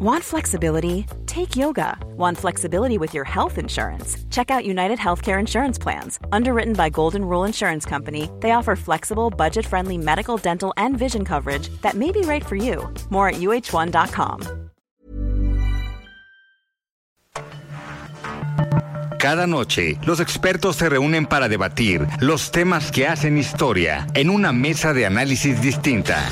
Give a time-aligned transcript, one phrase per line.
[0.00, 1.06] Want flexibility?
[1.26, 1.98] Take yoga.
[2.16, 4.16] Want flexibility with your health insurance?
[4.30, 6.20] Check out United Healthcare Insurance Plans.
[6.30, 11.24] Underwritten by Golden Rule Insurance Company, they offer flexible, budget friendly medical, dental, and vision
[11.24, 12.88] coverage that may be right for you.
[13.10, 14.70] More at uh1.com.
[19.18, 24.52] Cada noche, los expertos se reúnen para debatir los temas que hacen historia en una
[24.52, 26.24] mesa de análisis distinta.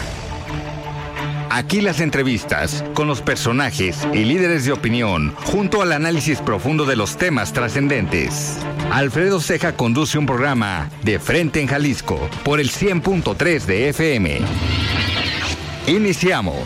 [1.56, 6.96] Aquí las entrevistas con los personajes y líderes de opinión, junto al análisis profundo de
[6.96, 8.58] los temas trascendentes.
[8.92, 14.40] Alfredo Ceja conduce un programa de Frente en Jalisco por el 100.3 de FM.
[15.86, 16.58] Iniciamos.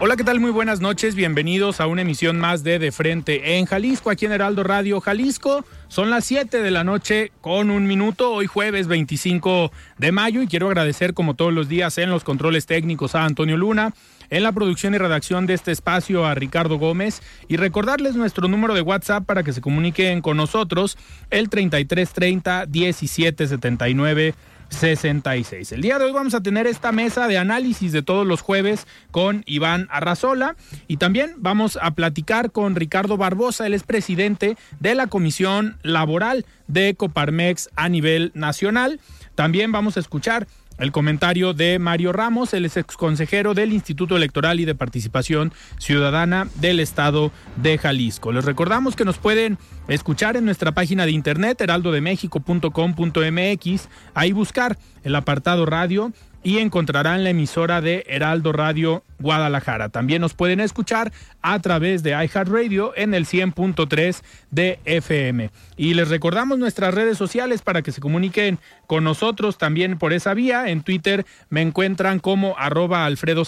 [0.00, 0.38] Hola, ¿qué tal?
[0.38, 1.14] Muy buenas noches.
[1.14, 5.64] Bienvenidos a una emisión más de De Frente en Jalisco, aquí en Heraldo Radio Jalisco.
[5.88, 10.46] Son las 7 de la noche con un minuto, hoy jueves 25 de mayo, y
[10.46, 13.94] quiero agradecer como todos los días en los controles técnicos a Antonio Luna,
[14.28, 18.74] en la producción y redacción de este espacio a Ricardo Gómez y recordarles nuestro número
[18.74, 20.98] de WhatsApp para que se comuniquen con nosotros,
[21.30, 24.34] el 3330 1779
[24.70, 25.72] 66.
[25.72, 28.86] El día de hoy vamos a tener esta mesa de análisis de todos los jueves
[29.10, 34.94] con Iván Arrazola y también vamos a platicar con Ricardo Barbosa, él es presidente de
[34.94, 39.00] la Comisión Laboral de Coparmex a nivel nacional.
[39.34, 40.46] También vamos a escuchar
[40.78, 46.48] el comentario de Mario Ramos, él es exconsejero del Instituto Electoral y de Participación Ciudadana
[46.56, 48.32] del Estado de Jalisco.
[48.32, 55.14] Les recordamos que nos pueden escuchar en nuestra página de internet heraldodemexico.com.mx, ahí buscar el
[55.14, 59.88] apartado radio y encontrarán la emisora de Heraldo Radio Guadalajara.
[59.88, 65.50] También nos pueden escuchar a través de iHeartRadio en el 100.3 de FM.
[65.76, 70.34] Y les recordamos nuestras redes sociales para que se comuniquen con nosotros también por esa
[70.34, 70.68] vía.
[70.68, 73.42] En Twitter me encuentran como arroba Alfredo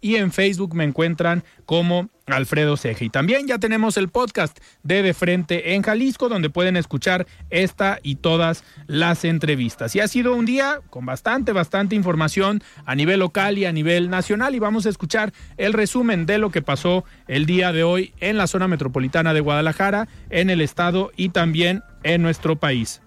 [0.00, 3.04] y en Facebook me encuentran como Alfredo Ceja.
[3.04, 7.98] Y también ya tenemos el podcast de De Frente en Jalisco, donde pueden escuchar esta
[8.02, 9.94] y todas las entrevistas.
[9.94, 14.10] Y ha sido un día con bastante, bastante información a nivel local y a nivel
[14.10, 14.54] nacional.
[14.54, 18.36] Y vamos a escuchar el resumen de lo que pasó el día de hoy en
[18.36, 23.02] la zona metropolitana de Guadalajara, en el estado y también en nuestro país.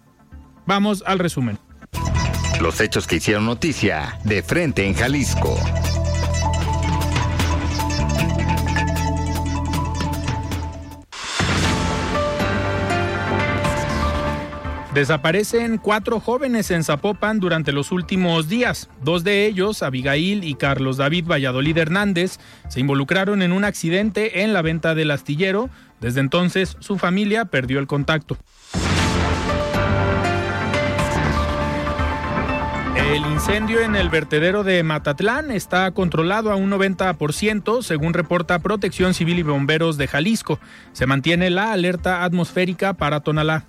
[0.65, 1.57] Vamos al resumen.
[2.61, 5.57] Los hechos que hicieron noticia de frente en Jalisco.
[14.93, 18.89] Desaparecen cuatro jóvenes en Zapopan durante los últimos días.
[19.03, 22.39] Dos de ellos, Abigail y Carlos David Valladolid Hernández,
[22.69, 25.69] se involucraron en un accidente en la venta del astillero.
[26.01, 28.37] Desde entonces, su familia perdió el contacto.
[32.95, 39.13] El incendio en el vertedero de Matatlán está controlado a un 90%, según reporta Protección
[39.13, 40.59] Civil y Bomberos de Jalisco.
[40.93, 43.65] Se mantiene la alerta atmosférica para Tonalá.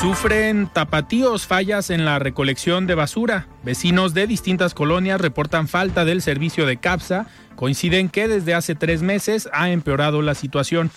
[0.00, 3.46] Sufren tapatíos fallas en la recolección de basura.
[3.62, 7.26] Vecinos de distintas colonias reportan falta del servicio de CAPSA.
[7.54, 10.90] Coinciden que desde hace tres meses ha empeorado la situación.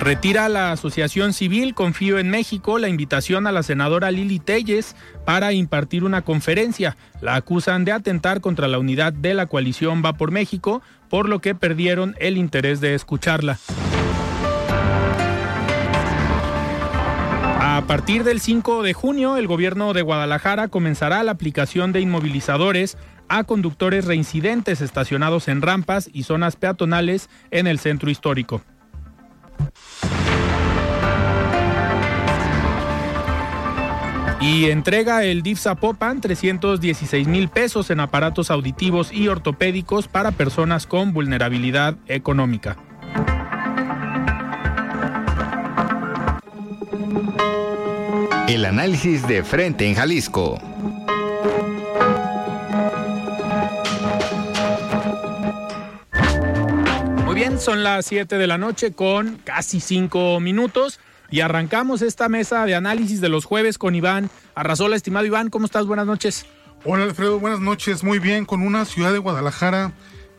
[0.00, 5.52] Retira la Asociación Civil Confío en México la invitación a la senadora Lili Telles para
[5.52, 6.98] impartir una conferencia.
[7.22, 11.40] La acusan de atentar contra la unidad de la coalición Va por México, por lo
[11.40, 13.58] que perdieron el interés de escucharla.
[17.84, 22.96] A partir del 5 de junio, el gobierno de Guadalajara comenzará la aplicación de inmovilizadores
[23.28, 28.62] a conductores reincidentes estacionados en rampas y zonas peatonales en el centro histórico.
[34.40, 40.86] Y entrega el DIF Zapopan 316 mil pesos en aparatos auditivos y ortopédicos para personas
[40.86, 42.78] con vulnerabilidad económica.
[48.54, 50.60] El análisis de frente en Jalisco.
[57.24, 61.00] Muy bien, son las 7 de la noche con casi 5 minutos
[61.32, 64.94] y arrancamos esta mesa de análisis de los jueves con Iván Arrazola.
[64.94, 65.86] Estimado Iván, ¿cómo estás?
[65.86, 66.46] Buenas noches.
[66.84, 68.04] Hola Alfredo, buenas noches.
[68.04, 69.94] Muy bien, con una ciudad de Guadalajara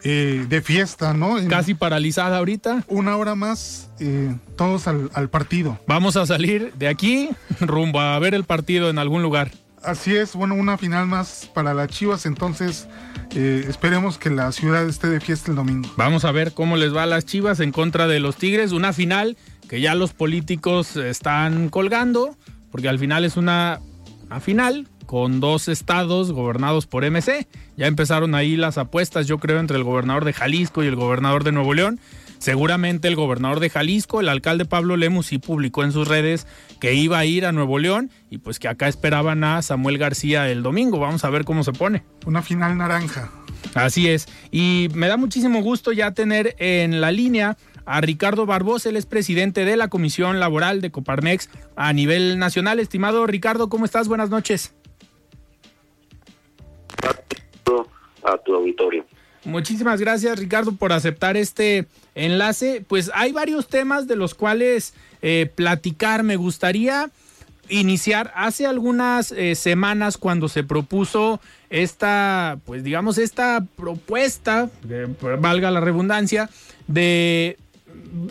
[0.06, 1.36] eh, de fiesta, ¿no?
[1.50, 2.84] Casi paralizada ahorita.
[2.88, 5.80] Una hora más, eh, todos al, al partido.
[5.88, 7.30] Vamos a salir de aquí
[7.60, 9.52] rumbo a ver el partido en algún lugar.
[9.84, 12.88] Así es, bueno, una final más para las Chivas, entonces
[13.36, 15.90] eh, esperemos que la ciudad esté de fiesta el domingo.
[15.96, 18.94] Vamos a ver cómo les va a las Chivas en contra de los Tigres, una
[18.94, 19.38] final
[19.69, 22.36] que ya los políticos están colgando,
[22.72, 23.80] porque al final es una,
[24.25, 27.48] una final con dos estados gobernados por MC.
[27.78, 31.44] Ya empezaron ahí las apuestas, yo creo, entre el gobernador de Jalisco y el gobernador
[31.44, 32.00] de Nuevo León.
[32.40, 36.46] Seguramente el gobernador de Jalisco, el alcalde Pablo Lemus, sí publicó en sus redes
[36.80, 40.50] que iba a ir a Nuevo León y pues que acá esperaban a Samuel García
[40.50, 41.00] el domingo.
[41.00, 42.04] Vamos a ver cómo se pone.
[42.25, 43.31] Una final naranja.
[43.74, 44.28] Así es.
[44.52, 49.06] Y me da muchísimo gusto ya tener en la línea a Ricardo Barbos, él es
[49.06, 52.80] presidente de la Comisión Laboral de Coparmex a nivel nacional.
[52.80, 54.07] Estimado Ricardo, ¿cómo estás?
[54.07, 54.74] Buenas noches.
[58.24, 59.06] A tu auditorio.
[59.45, 62.83] Muchísimas gracias Ricardo por aceptar este enlace.
[62.86, 66.24] Pues hay varios temas de los cuales eh, platicar.
[66.24, 67.12] Me gustaría
[67.69, 71.39] iniciar hace algunas eh, semanas cuando se propuso
[71.69, 75.07] esta, pues digamos, esta propuesta, eh,
[75.39, 76.50] valga la redundancia,
[76.88, 77.57] de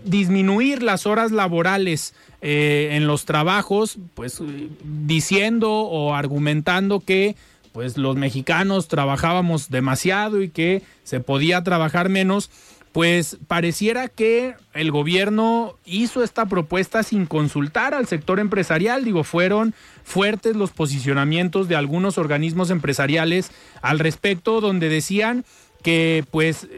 [0.04, 2.14] disminuir las horas laborales
[2.46, 4.38] en los trabajos, pues
[4.82, 7.36] diciendo o argumentando que
[7.74, 12.48] pues los mexicanos trabajábamos demasiado y que se podía trabajar menos,
[12.92, 19.02] pues pareciera que el gobierno hizo esta propuesta sin consultar al sector empresarial.
[19.02, 19.74] Digo, fueron
[20.04, 23.50] fuertes los posicionamientos de algunos organismos empresariales
[23.82, 25.44] al respecto, donde decían
[25.82, 26.68] que pues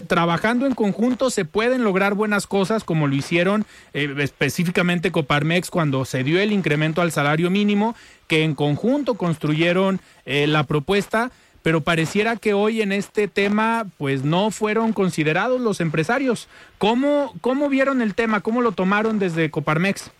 [0.00, 5.70] eh, trabajando en conjunto se pueden lograr buenas cosas como lo hicieron eh, específicamente Coparmex
[5.70, 7.94] cuando se dio el incremento al salario mínimo,
[8.26, 11.30] que en conjunto construyeron eh, la propuesta,
[11.62, 16.48] pero pareciera que hoy en este tema pues no fueron considerados los empresarios.
[16.78, 18.40] ¿Cómo, cómo vieron el tema?
[18.40, 20.10] ¿Cómo lo tomaron desde Coparmex?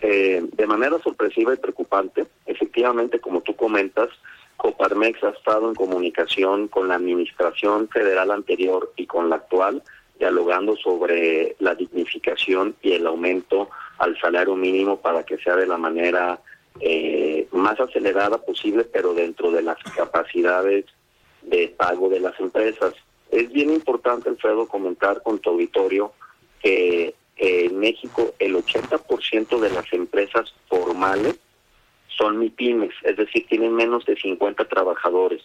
[0.00, 4.08] de manera sorpresiva y preocupante, efectivamente, como tú comentas,
[4.58, 9.82] Coparmex ha estado en comunicación con la administración federal anterior y con la actual,
[10.18, 15.78] dialogando sobre la dignificación y el aumento al salario mínimo para que sea de la
[15.78, 16.40] manera
[16.80, 20.86] eh, más acelerada posible, pero dentro de las capacidades
[21.42, 22.94] de pago de las empresas.
[23.30, 26.12] Es bien importante, Alfredo, comentar con tu auditorio
[26.60, 31.38] que en México el 80% de las empresas formales
[32.18, 35.42] son MIPIMES, es decir, tienen menos de 50 trabajadores.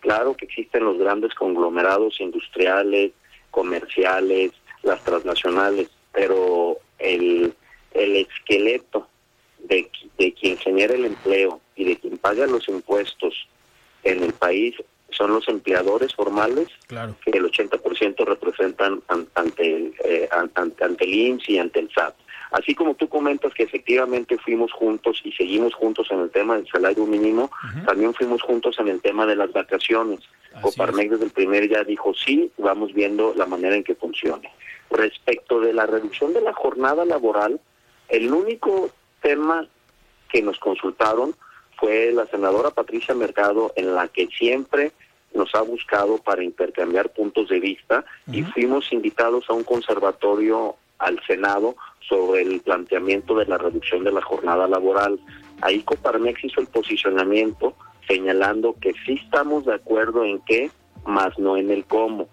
[0.00, 3.12] claro que existen los grandes conglomerados industriales,
[3.50, 4.52] comerciales,
[4.82, 7.54] las transnacionales, pero el,
[7.92, 9.08] el esqueleto
[9.58, 13.48] de, de quien genera el empleo y de quien paga los impuestos
[14.02, 14.74] en el país
[15.10, 16.68] son los empleadores formales,
[17.24, 19.02] que el 80% representan
[19.34, 22.14] ante, el, eh, ante, ante el IMSS y ante el SAT.
[22.54, 26.68] Así como tú comentas que efectivamente fuimos juntos y seguimos juntos en el tema del
[26.68, 27.50] salario mínimo,
[27.84, 30.20] también fuimos juntos en el tema de las vacaciones.
[30.62, 34.52] Coparmex desde el primer día dijo sí, vamos viendo la manera en que funcione.
[34.88, 37.60] Respecto de la reducción de la jornada laboral,
[38.08, 38.88] el único
[39.20, 39.66] tema
[40.28, 41.34] que nos consultaron
[41.76, 44.92] fue la senadora Patricia Mercado, en la que siempre
[45.34, 51.20] nos ha buscado para intercambiar puntos de vista y fuimos invitados a un conservatorio al
[51.26, 51.76] Senado
[52.08, 55.18] sobre el planteamiento de la reducción de la jornada laboral.
[55.60, 57.74] Ahí Coparmex hizo el posicionamiento
[58.06, 60.70] señalando que sí estamos de acuerdo en qué,
[61.06, 62.28] más no en el cómo.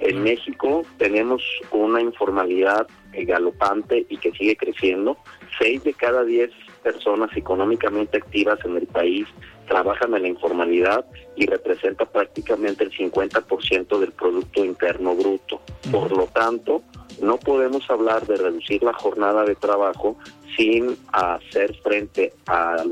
[0.00, 5.16] En México tenemos una informalidad galopante y que sigue creciendo.
[5.58, 6.50] Seis de cada diez
[6.84, 9.26] personas económicamente activas en el país
[9.66, 15.62] trabajan en la informalidad y representa prácticamente el 50% del Producto Interno Bruto.
[15.90, 16.82] Por lo tanto,
[17.20, 20.16] no podemos hablar de reducir la jornada de trabajo
[20.56, 22.84] sin hacer frente a,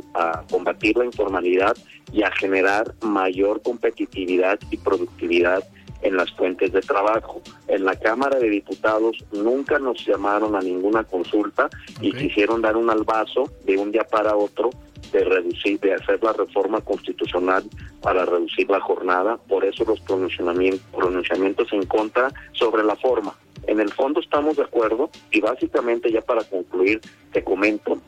[0.50, 1.76] combatir la informalidad
[2.12, 5.62] y a generar mayor competitividad y productividad
[6.02, 7.40] en las fuentes de trabajo.
[7.68, 12.90] En la Cámara de Diputados nunca nos llamaron a ninguna consulta y quisieron dar un
[12.90, 14.70] albazo de un día para otro
[15.12, 17.64] de reducir, de hacer la reforma constitucional
[18.00, 19.36] para reducir la jornada.
[19.36, 23.34] Por eso los pronunciamientos, pronunciamientos en contra sobre la forma.
[23.66, 27.00] En el fondo estamos de acuerdo y básicamente ya para concluir
[27.32, 27.98] te comento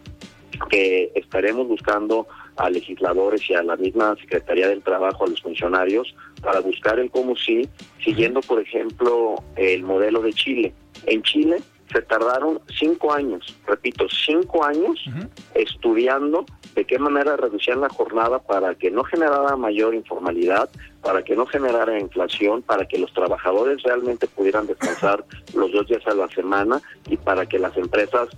[0.70, 6.14] que estaremos buscando a legisladores y a la misma Secretaría del Trabajo, a los funcionarios,
[6.42, 7.68] para buscar el cómo sí,
[8.02, 10.74] siguiendo por ejemplo el modelo de Chile.
[11.06, 11.58] En Chile
[11.94, 14.98] se tardaron cinco años, repito, cinco años
[15.54, 20.68] estudiando de qué manera reducían la jornada para que no generara mayor informalidad,
[21.02, 25.24] para que no generara inflación, para que los trabajadores realmente pudieran descansar
[25.54, 28.28] los dos días a la semana y para que las empresas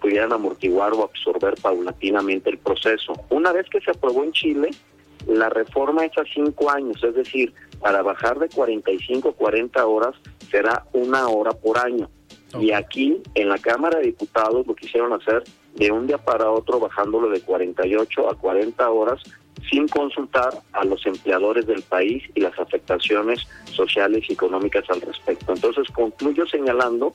[0.00, 3.12] pudieran amortiguar o absorber paulatinamente el proceso.
[3.30, 4.70] Una vez que se aprobó en Chile,
[5.28, 10.16] la reforma es a cinco años, es decir, para bajar de 45 a 40 horas
[10.50, 12.10] será una hora por año.
[12.58, 16.80] Y aquí, en la Cámara de Diputados, lo quisieron hacer de un día para otro,
[16.80, 19.22] bajándolo de 48 a 40 horas,
[19.70, 25.52] sin consultar a los empleadores del país y las afectaciones sociales y económicas al respecto.
[25.52, 27.12] Entonces, concluyo señalando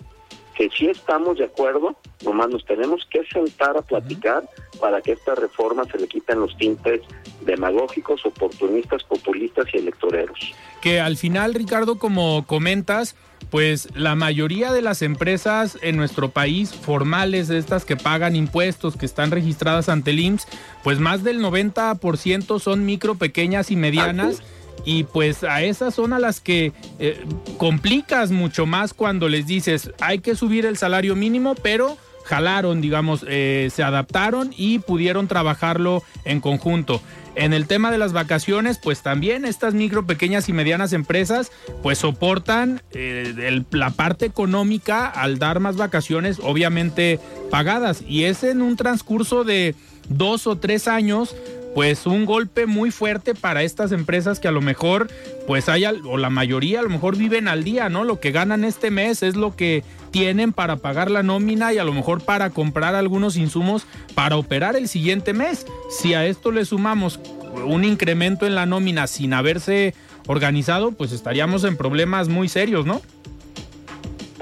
[0.55, 4.43] que sí estamos de acuerdo, nomás nos tenemos que sentar a platicar
[4.79, 7.01] para que esta reforma se le quiten los tintes
[7.41, 10.39] demagógicos, oportunistas, populistas y electoreros.
[10.81, 13.15] Que al final, Ricardo, como comentas,
[13.53, 19.05] pues la mayoría de las empresas en nuestro país formales, estas que pagan impuestos, que
[19.05, 20.47] están registradas ante el IMSS,
[20.83, 24.41] pues más del 90% son micro, pequeñas y medianas.
[24.85, 27.23] Y pues a esas son a las que eh,
[27.57, 33.25] complicas mucho más cuando les dices hay que subir el salario mínimo, pero jalaron, digamos,
[33.27, 37.01] eh, se adaptaron y pudieron trabajarlo en conjunto.
[37.35, 41.51] En el tema de las vacaciones, pues también estas micro, pequeñas y medianas empresas,
[41.81, 48.03] pues soportan eh, la parte económica al dar más vacaciones, obviamente pagadas.
[48.07, 49.73] Y es en un transcurso de
[50.09, 51.35] dos o tres años
[51.73, 55.09] pues un golpe muy fuerte para estas empresas que a lo mejor
[55.47, 58.03] pues hay o la mayoría a lo mejor viven al día, ¿no?
[58.03, 61.83] Lo que ganan este mes es lo que tienen para pagar la nómina y a
[61.83, 65.65] lo mejor para comprar algunos insumos para operar el siguiente mes.
[65.89, 67.19] Si a esto le sumamos
[67.65, 69.93] un incremento en la nómina sin haberse
[70.27, 73.01] organizado, pues estaríamos en problemas muy serios, ¿no?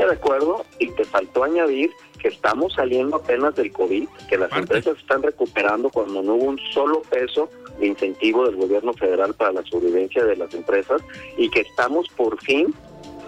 [0.07, 4.97] De acuerdo, y te faltó añadir que estamos saliendo apenas del COVID, que las empresas
[4.97, 9.63] están recuperando cuando no hubo un solo peso de incentivo del gobierno federal para la
[9.65, 11.01] sobrevivencia de las empresas
[11.37, 12.73] y que estamos por fin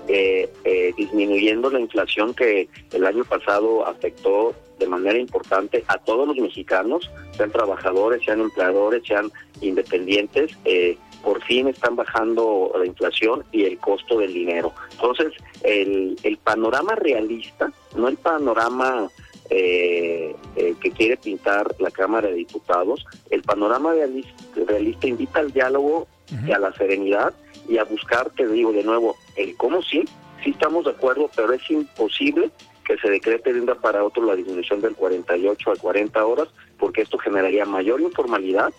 [0.07, 6.27] eh, eh, disminuyendo la inflación que el año pasado afectó de manera importante a todos
[6.27, 9.31] los mexicanos, sean trabajadores, sean empleadores, sean
[9.63, 10.57] independientes.
[10.65, 14.73] Eh, por fin están bajando la inflación y el costo del dinero.
[14.91, 15.31] Entonces,
[15.63, 19.09] el, el panorama realista, no el panorama
[19.49, 26.07] eh, eh, que quiere pintar la Cámara de Diputados, el panorama realista, invita al diálogo
[26.47, 27.33] y a la serenidad
[27.69, 30.03] y a buscar, te digo de nuevo, el cómo sí,
[30.43, 32.49] sí estamos de acuerdo, pero es imposible
[32.85, 36.47] que se decrete de un día para otro la disminución del 48 a 40 horas,
[36.77, 38.73] porque esto generaría mayor informalidad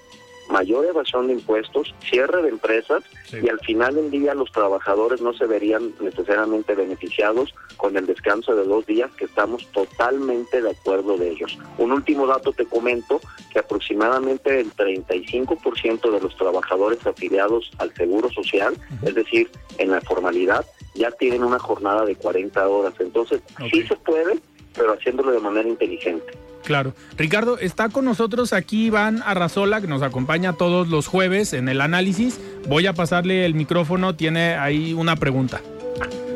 [0.48, 5.32] mayor evasión de impuestos, cierre de empresas y al final del día los trabajadores no
[5.32, 11.16] se verían necesariamente beneficiados con el descanso de dos días que estamos totalmente de acuerdo
[11.16, 11.58] de ellos.
[11.78, 13.20] Un último dato te comento
[13.52, 20.00] que aproximadamente el 35% de los trabajadores afiliados al Seguro Social, es decir, en la
[20.00, 22.94] formalidad, ya tienen una jornada de 40 horas.
[22.98, 24.38] Entonces, sí se puede,
[24.76, 26.32] pero haciéndolo de manera inteligente.
[26.64, 26.94] Claro.
[27.16, 31.80] Ricardo, está con nosotros aquí Iván Arrazola, que nos acompaña todos los jueves en el
[31.80, 32.40] análisis.
[32.68, 35.60] Voy a pasarle el micrófono, tiene ahí una pregunta.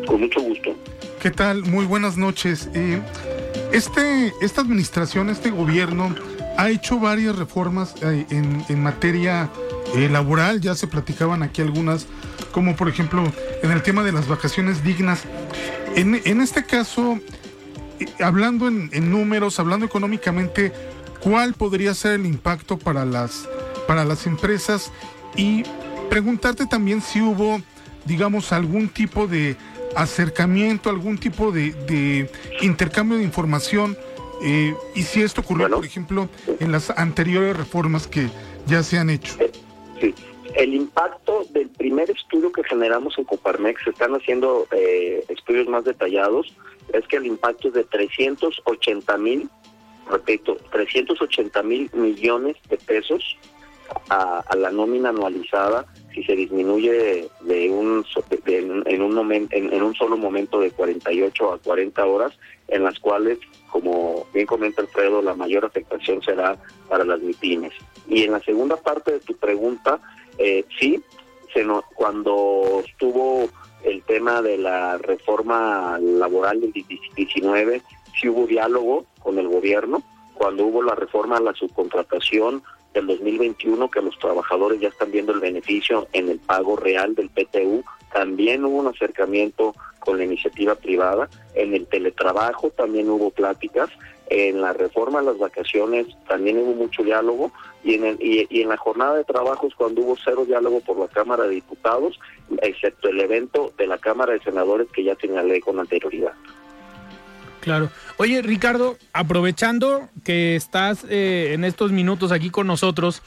[0.07, 0.75] Con mucho gusto.
[1.21, 1.65] ¿Qué tal?
[1.65, 2.71] Muy buenas noches.
[2.75, 3.01] Eh,
[3.73, 6.15] este, esta administración, este gobierno,
[6.59, 9.49] ha hecho varias reformas eh, en, materia
[9.95, 12.07] eh, laboral, ya se platicaban aquí algunas,
[12.53, 13.23] como por ejemplo
[13.63, 15.23] en el tema de las vacaciones dignas.
[15.97, 17.19] En, en este caso,
[18.21, 20.73] hablando en, números, hablando económicamente,
[21.21, 23.49] ¿cuál podría ser el impacto para las,
[23.87, 24.93] para las empresas?
[25.37, 25.65] Y
[26.09, 27.61] preguntarte también si hubo,
[28.05, 29.57] digamos, algún tipo de
[29.97, 33.97] acercamiento, algún tipo de, intercambio de información,
[34.43, 36.29] eh, y si esto ocurrió, por ejemplo,
[36.61, 38.29] en las anteriores reformas que
[38.67, 39.35] ya se han hecho.
[40.01, 40.15] Sí.
[40.55, 45.85] El impacto del primer estudio que generamos en Coparmex, se están haciendo eh, estudios más
[45.85, 46.55] detallados,
[46.93, 49.49] es que el impacto es de 380 mil,
[50.11, 53.37] repito, 380 mil millones de pesos
[54.11, 58.05] a, la nómina anualizada si se disminuye de un
[58.47, 62.33] en un momento en, un solo momento de 48 a 40 horas
[62.69, 63.39] en las cuales
[63.71, 66.57] como bien comenta Alfredo la mayor afectación será
[66.89, 67.73] para las MIPIMES
[68.09, 70.01] y en la segunda parte de tu pregunta
[70.39, 71.03] eh, sí
[71.53, 73.49] se cuando estuvo
[73.85, 77.83] el tema de la reforma laboral del 19,
[78.19, 80.03] si hubo diálogo con el gobierno,
[80.35, 82.63] cuando hubo la reforma a la subcontratación
[82.95, 87.31] del 2021, que los trabajadores ya están viendo el beneficio en el pago real del
[87.31, 93.91] PTU, también hubo un acercamiento con la iniciativa privada, en el teletrabajo también hubo pláticas,
[94.31, 98.69] en la reforma de las vacaciones también hubo mucho diálogo y en, el, y, en
[98.69, 102.19] la jornada de trabajos cuando hubo cero diálogo por la Cámara de Diputados,
[102.63, 106.33] excepto el evento de la Cámara de Senadores que ya ley con anterioridad.
[107.61, 107.91] Claro.
[108.19, 113.23] Oye, Ricardo, aprovechando que estás eh, en estos minutos aquí con nosotros,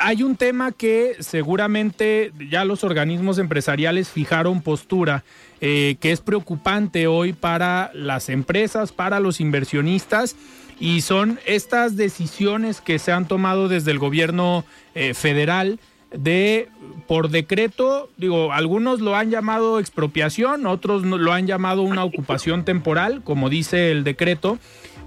[0.00, 5.24] hay un tema que seguramente ya los organismos empresariales fijaron postura,
[5.60, 10.36] eh, que es preocupante hoy para las empresas, para los inversionistas,
[10.78, 15.78] y son estas decisiones que se han tomado desde el gobierno eh, federal
[16.10, 16.68] de
[17.06, 23.22] por decreto, digo, algunos lo han llamado expropiación, otros lo han llamado una ocupación temporal,
[23.22, 24.58] como dice el decreto,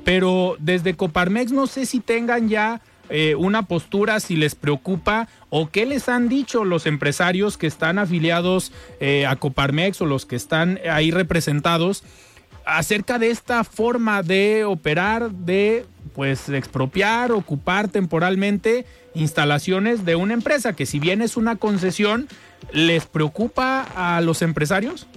[0.03, 5.69] pero desde Coparmex no sé si tengan ya eh, una postura, si les preocupa o
[5.69, 10.35] qué les han dicho los empresarios que están afiliados eh, a Coparmex o los que
[10.35, 12.03] están ahí representados
[12.65, 18.85] acerca de esta forma de operar, de pues expropiar, ocupar temporalmente
[19.15, 22.27] instalaciones de una empresa que si bien es una concesión,
[22.71, 25.07] ¿les preocupa a los empresarios?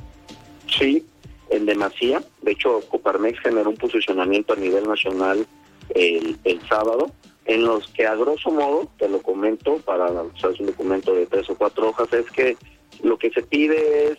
[0.66, 1.04] Sí,
[1.50, 2.22] en demasía.
[2.40, 5.46] De hecho, Coparmex generó un posicionamiento a nivel nacional
[5.94, 7.12] el, el sábado
[7.44, 11.48] en los que a grosso modo, te lo comento, para es un documento de tres
[11.50, 12.56] o cuatro hojas, es que
[13.02, 14.18] lo que se pide es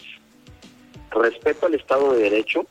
[1.11, 2.65] respeto al Estado de Derecho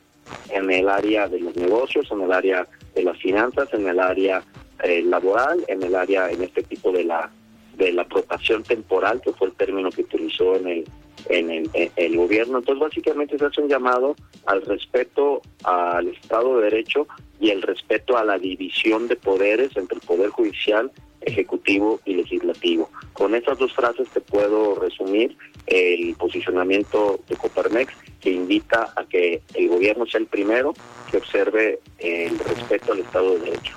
[0.51, 4.43] en el área de los negocios, en el área de las finanzas, en el área
[4.83, 7.31] eh, laboral, en el área, en este tipo de la
[7.77, 10.85] de la apropiación temporal, que fue el término que utilizó en el,
[11.29, 12.59] en el, en el gobierno.
[12.59, 14.15] Entonces, básicamente se hace un llamado
[14.47, 17.07] al respeto al Estado de Derecho
[17.41, 22.91] y el respeto a la división de poderes entre el Poder Judicial, Ejecutivo y Legislativo.
[23.13, 25.37] Con estas dos frases te puedo resumir
[25.67, 30.75] el posicionamiento de Coparmex que invita a que el gobierno sea el primero
[31.11, 33.75] que observe el respeto al Estado de Derecho.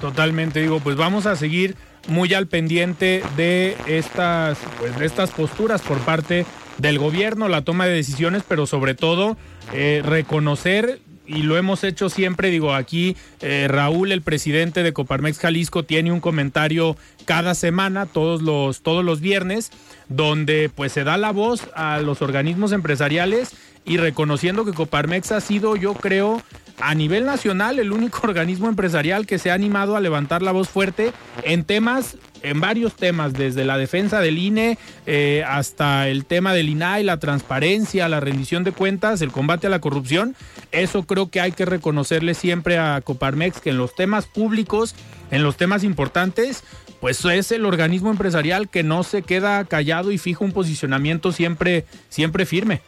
[0.00, 1.76] Totalmente, digo, pues vamos a seguir
[2.08, 6.44] muy al pendiente de estas, pues, de estas posturas por parte
[6.82, 9.36] del gobierno, la toma de decisiones, pero sobre todo
[9.72, 15.38] eh, reconocer y lo hemos hecho siempre, digo, aquí eh, Raúl, el presidente de Coparmex
[15.38, 19.70] Jalisco, tiene un comentario cada semana, todos los, todos los viernes,
[20.08, 23.52] donde pues se da la voz a los organismos empresariales
[23.84, 26.42] y reconociendo que Coparmex ha sido, yo creo,
[26.80, 30.68] a nivel nacional el único organismo empresarial que se ha animado a levantar la voz
[30.68, 31.12] fuerte
[31.44, 36.68] en temas en varios temas, desde la defensa del INE eh, hasta el tema del
[36.68, 40.34] INAI, la transparencia, la rendición de cuentas, el combate a la corrupción.
[40.72, 44.94] Eso creo que hay que reconocerle siempre a Coparmex que en los temas públicos,
[45.30, 46.64] en los temas importantes,
[47.00, 51.84] pues es el organismo empresarial que no se queda callado y fija un posicionamiento siempre,
[52.08, 52.80] siempre firme.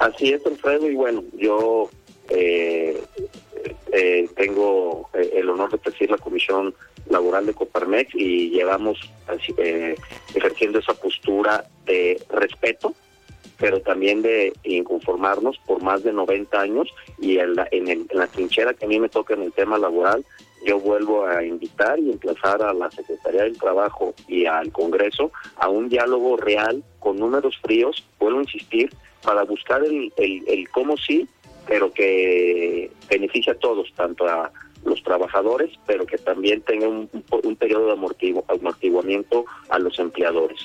[0.00, 1.90] Así es, Alfredo, y bueno, yo
[2.28, 3.00] eh,
[3.92, 6.74] eh, tengo eh, el honor de presidir la Comisión
[7.08, 8.98] Laboral de Coparmex y llevamos
[9.56, 9.96] eh,
[10.34, 12.94] ejerciendo esa postura de respeto,
[13.58, 16.88] pero también de inconformarnos por más de 90 años
[17.18, 20.24] y en la, en, la trinchera que a mí me toca en el tema laboral,
[20.66, 25.68] yo vuelvo a invitar y emplazar a la Secretaría del Trabajo y al Congreso a
[25.68, 28.90] un diálogo real con números fríos, vuelvo a insistir,
[29.22, 31.28] para buscar el, el, el cómo sí
[31.68, 34.50] pero que beneficia a todos, tanto a
[34.84, 37.08] los trabajadores, pero que también tenga un,
[37.56, 40.58] periodo de amortiguamiento a los empleadores.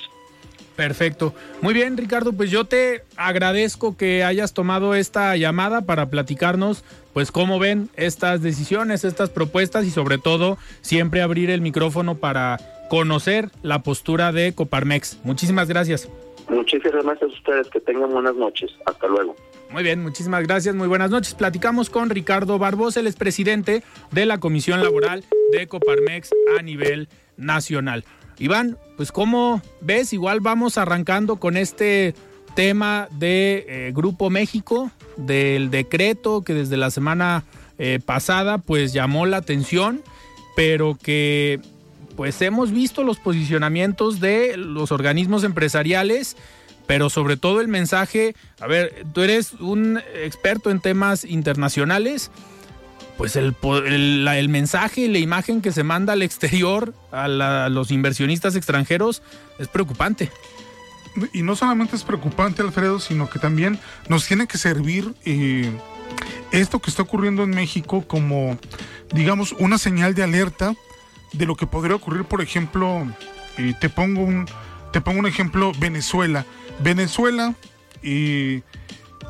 [0.76, 1.34] Perfecto.
[1.60, 7.30] Muy bien, Ricardo, pues yo te agradezco que hayas tomado esta llamada para platicarnos, pues
[7.30, 12.58] cómo ven estas decisiones, estas propuestas y sobre todo siempre abrir el micrófono para
[12.90, 15.20] conocer la postura de Coparmex.
[15.22, 16.08] Muchísimas gracias.
[16.48, 18.72] Muchísimas gracias a ustedes, que tengan buenas noches.
[18.86, 19.36] Hasta luego.
[19.74, 21.34] Muy bien, muchísimas gracias, muy buenas noches.
[21.34, 23.82] Platicamos con Ricardo Barbosa, el presidente
[24.12, 28.04] de la Comisión Laboral de Coparmex a nivel nacional.
[28.38, 32.14] Iván, pues como ves, igual vamos arrancando con este
[32.54, 37.42] tema de eh, Grupo México, del decreto que desde la semana
[37.76, 40.02] eh, pasada pues llamó la atención,
[40.54, 41.58] pero que
[42.14, 46.36] pues hemos visto los posicionamientos de los organismos empresariales
[46.86, 52.30] pero sobre todo el mensaje, a ver, tú eres un experto en temas internacionales,
[53.16, 53.54] pues el,
[53.86, 57.28] el, mensaje y la imagen que se manda al exterior a,
[57.68, 59.22] los inversionistas extranjeros
[59.58, 60.30] es preocupante.
[61.32, 65.70] Y no solamente es preocupante, Alfredo, sino que también nos tiene que servir eh,
[66.50, 68.58] esto que está ocurriendo en México como,
[69.12, 70.74] digamos, una señal de alerta
[71.32, 73.06] de lo que podría ocurrir, por ejemplo,
[73.58, 74.46] eh, te pongo un
[74.94, 76.46] te pongo un ejemplo, Venezuela.
[76.80, 77.54] Venezuela
[78.02, 78.62] y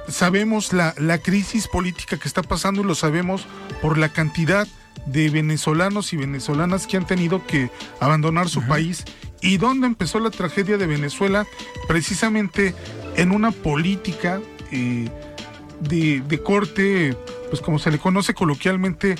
[0.08, 3.46] sabemos la, la crisis política que está pasando y lo sabemos
[3.80, 4.66] por la cantidad
[5.06, 9.04] de venezolanos y venezolanas que han tenido que abandonar su país.
[9.40, 11.46] ¿Y dónde empezó la tragedia de Venezuela?
[11.86, 12.74] Precisamente
[13.16, 15.08] en una política eh,
[15.80, 17.16] de, de corte,
[17.50, 19.16] pues como se le conoce coloquialmente,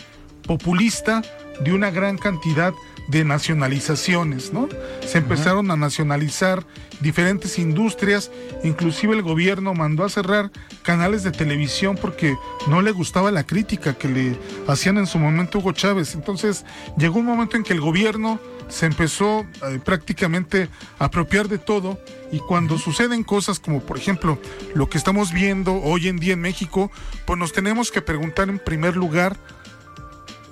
[0.46, 1.22] populista,
[1.60, 2.74] de una gran cantidad de
[3.08, 4.68] nacionalizaciones, ¿no?
[5.06, 6.64] Se empezaron a nacionalizar
[7.00, 8.30] diferentes industrias,
[8.62, 10.50] inclusive el gobierno mandó a cerrar
[10.82, 12.36] canales de televisión porque
[12.66, 16.14] no le gustaba la crítica que le hacían en su momento Hugo Chávez.
[16.14, 16.64] Entonces
[16.96, 21.98] llegó un momento en que el gobierno se empezó eh, prácticamente a apropiar de todo
[22.32, 24.38] y cuando suceden cosas como por ejemplo
[24.74, 26.90] lo que estamos viendo hoy en día en México,
[27.26, 29.36] pues nos tenemos que preguntar en primer lugar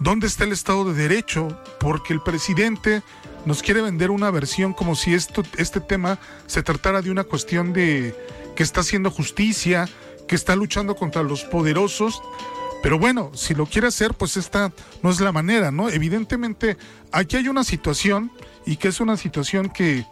[0.03, 1.57] ¿Dónde está el Estado de Derecho?
[1.79, 3.03] Porque el presidente
[3.45, 7.73] nos quiere vender una versión como si esto, este tema se tratara de una cuestión
[7.73, 8.13] de
[8.57, 9.89] que está haciendo justicia,
[10.27, 12.21] que está luchando contra los poderosos.
[12.83, 14.73] Pero bueno, si lo quiere hacer, pues esta
[15.05, 15.89] no es la manera, ¿no?
[15.89, 16.77] Evidentemente,
[17.13, 18.33] aquí hay una situación
[18.67, 20.05] y que es una situación que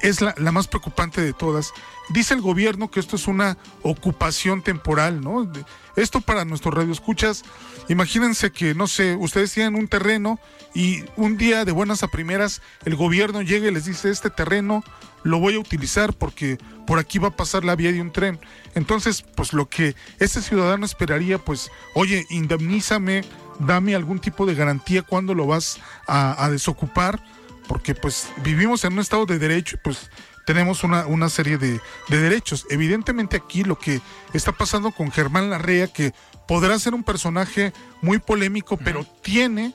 [0.00, 1.72] es la, la más preocupante de todas.
[2.08, 5.52] Dice el gobierno que esto es una ocupación temporal, ¿no?
[5.98, 7.42] Esto para nuestros radioescuchas,
[7.88, 10.38] imagínense que, no sé, ustedes tienen un terreno
[10.72, 14.84] y un día de buenas a primeras el gobierno llega y les dice, este terreno
[15.24, 16.56] lo voy a utilizar porque
[16.86, 18.38] por aquí va a pasar la vía de un tren.
[18.76, 23.24] Entonces, pues lo que ese ciudadano esperaría, pues, oye, indemnízame,
[23.58, 27.20] dame algún tipo de garantía cuando lo vas a, a desocupar,
[27.66, 30.10] porque pues vivimos en un estado de derecho, pues
[30.48, 32.66] tenemos una, una serie de, de, derechos.
[32.70, 34.00] Evidentemente aquí lo que
[34.32, 36.14] está pasando con Germán Larrea, que
[36.46, 39.74] podrá ser un personaje muy polémico, pero tiene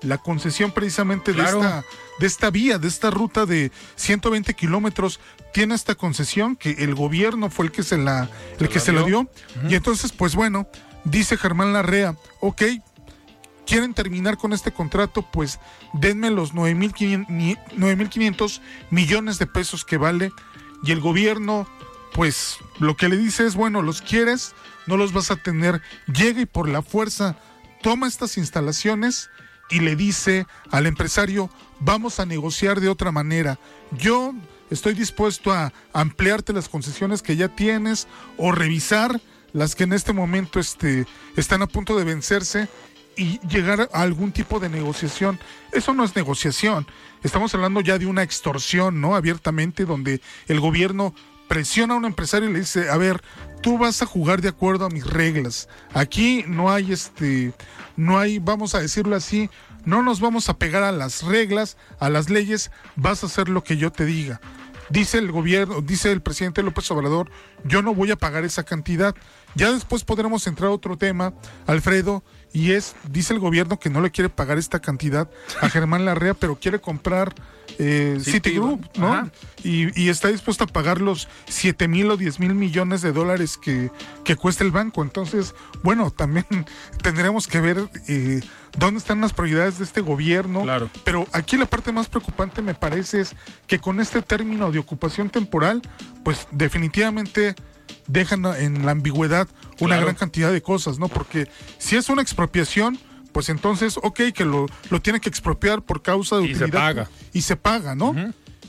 [0.00, 1.84] la concesión precisamente de, esta,
[2.20, 5.18] de esta vía, de esta ruta de 120 kilómetros,
[5.52, 8.30] tiene esta concesión que el gobierno fue el que se la,
[8.60, 9.28] el que se la dio.
[9.68, 10.68] Y entonces, pues bueno,
[11.02, 12.62] dice Germán Larrea, ok,
[13.66, 15.58] quieren terminar con este contrato, pues
[15.92, 20.32] denme los 9.500 millones de pesos que vale.
[20.84, 21.68] Y el gobierno,
[22.12, 24.54] pues lo que le dice es, bueno, los quieres,
[24.86, 25.80] no los vas a tener.
[26.06, 27.36] Llega y por la fuerza
[27.82, 29.30] toma estas instalaciones
[29.70, 33.58] y le dice al empresario, vamos a negociar de otra manera.
[33.92, 34.34] Yo
[34.70, 39.20] estoy dispuesto a ampliarte las concesiones que ya tienes o revisar
[39.52, 42.68] las que en este momento este, están a punto de vencerse
[43.16, 45.38] y llegar a algún tipo de negociación.
[45.72, 46.86] Eso no es negociación.
[47.22, 49.14] Estamos hablando ya de una extorsión, ¿no?
[49.14, 51.14] Abiertamente, donde el gobierno
[51.48, 53.22] presiona a un empresario y le dice, a ver,
[53.60, 55.68] tú vas a jugar de acuerdo a mis reglas.
[55.92, 57.52] Aquí no hay este,
[57.96, 59.50] no hay, vamos a decirlo así,
[59.84, 63.64] no nos vamos a pegar a las reglas, a las leyes, vas a hacer lo
[63.64, 64.40] que yo te diga.
[64.88, 67.30] Dice el gobierno, dice el presidente López Obrador,
[67.64, 69.14] yo no voy a pagar esa cantidad.
[69.54, 71.34] Ya después podremos entrar a otro tema,
[71.66, 72.22] Alfredo,
[72.52, 75.28] y es, dice el gobierno que no le quiere pagar esta cantidad
[75.60, 77.34] a Germán Larrea, pero quiere comprar
[77.78, 79.30] eh, Citigroup, ¿no?
[79.64, 83.56] Y, y, está dispuesto a pagar los 7 mil o 10 mil millones de dólares
[83.56, 83.90] que,
[84.24, 85.02] que cuesta el banco.
[85.02, 86.46] Entonces, bueno, también
[87.02, 88.40] tendremos que ver eh,
[88.78, 90.62] dónde están las prioridades de este gobierno.
[90.62, 90.90] Claro.
[91.04, 93.34] Pero aquí la parte más preocupante me parece es
[93.66, 95.82] que con este término de ocupación temporal,
[96.24, 97.54] pues definitivamente
[98.06, 99.48] dejan en la ambigüedad
[99.80, 100.02] una Claro.
[100.02, 101.08] gran cantidad de cosas, ¿no?
[101.08, 102.98] Porque si es una expropiación,
[103.32, 106.80] pues entonces, ok, que lo, lo tiene que expropiar por causa de Y se utilidad.
[106.80, 107.10] paga.
[107.32, 108.14] Y se paga, ¿no?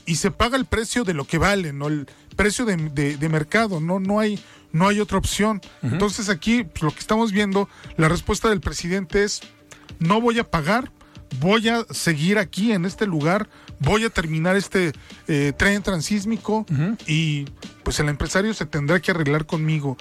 [0.06, 1.88] Y se paga el precio de lo que vale, ¿no?
[1.88, 4.00] El precio de, de- de mercado, ¿no?
[4.00, 5.60] No hay, no hay otra opción.
[5.82, 9.40] Entonces aquí, pues, lo que estamos viendo, la respuesta del presidente es,
[9.98, 10.90] no voy a pagar,
[11.40, 13.48] voy a seguir aquí en este lugar,
[13.80, 14.92] voy a terminar este
[15.28, 16.66] eh, tren transísmico
[17.06, 17.46] y
[17.82, 19.96] pues el empresario se tendrá que arreglar conmigo.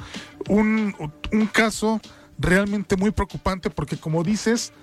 [0.47, 0.95] Un,
[1.31, 2.01] un caso
[2.37, 4.73] realmente muy preocupante porque como dices,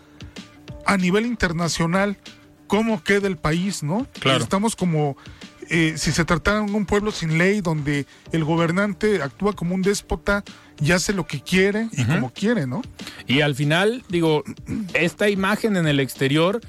[0.87, 2.17] a nivel internacional,
[2.71, 4.07] ¿cómo queda el país, no?
[4.21, 4.45] Claro.
[4.45, 5.17] Estamos como
[5.69, 9.83] eh, si se tratara de un pueblo sin ley donde el gobernante actúa como un
[9.83, 10.45] déspota
[10.81, 12.83] y hace lo que quiere y como quiere, ¿no?
[13.27, 14.45] Y al final, digo,
[14.95, 16.61] esta imagen en el exterior,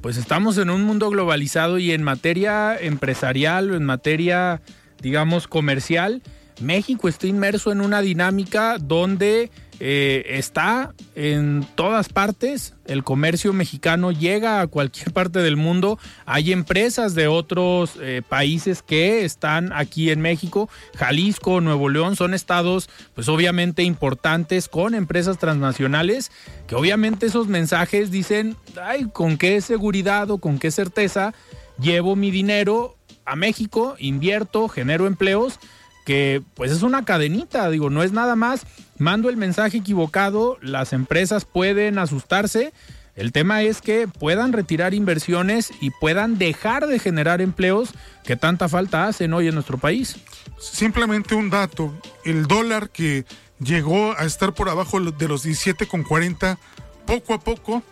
[0.00, 4.60] pues estamos en un mundo globalizado y en materia empresarial o en materia,
[5.00, 6.20] digamos, comercial,
[6.60, 9.52] México está inmerso en una dinámica donde
[9.86, 16.52] eh, está en todas partes, el comercio mexicano llega a cualquier parte del mundo, hay
[16.52, 22.88] empresas de otros eh, países que están aquí en México, Jalisco, Nuevo León, son estados
[23.14, 26.32] pues obviamente importantes con empresas transnacionales,
[26.66, 31.34] que obviamente esos mensajes dicen, ay, ¿con qué seguridad o con qué certeza
[31.78, 35.58] llevo mi dinero a México, invierto, genero empleos?
[36.04, 38.66] Que pues es una cadenita, digo, no es nada más,
[38.98, 42.72] mando el mensaje equivocado, las empresas pueden asustarse,
[43.16, 47.90] el tema es que puedan retirar inversiones y puedan dejar de generar empleos
[48.24, 50.16] que tanta falta hacen hoy en nuestro país.
[50.58, 53.24] Simplemente un dato, el dólar que
[53.60, 56.58] llegó a estar por abajo de los 17,40,
[57.06, 57.82] poco a poco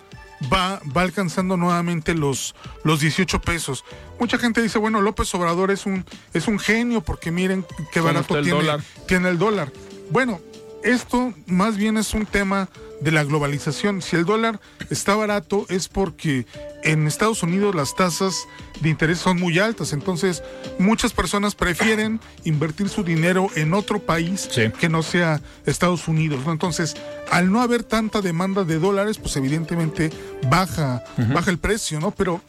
[0.52, 3.84] va, va alcanzando nuevamente los, los 18 pesos.
[4.18, 8.40] Mucha gente dice, bueno, López Obrador es un, es un genio porque miren qué barato
[8.42, 8.64] tiene,
[9.06, 9.72] tiene el dólar.
[10.10, 10.40] Bueno,
[10.82, 12.68] esto más bien es un tema
[13.02, 14.02] de la globalización.
[14.02, 14.60] Si el dólar
[14.90, 16.46] está barato es porque
[16.82, 18.46] en Estados Unidos las tasas
[18.80, 20.42] de interés son muy altas, entonces
[20.78, 26.40] muchas personas prefieren invertir su dinero en otro país que no sea Estados Unidos.
[26.46, 26.96] Entonces,
[27.30, 30.10] al no haber tanta demanda de dólares, pues evidentemente
[30.48, 32.10] baja, baja el precio, ¿no?
[32.10, 32.40] Pero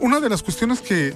[0.00, 1.14] una de las cuestiones que,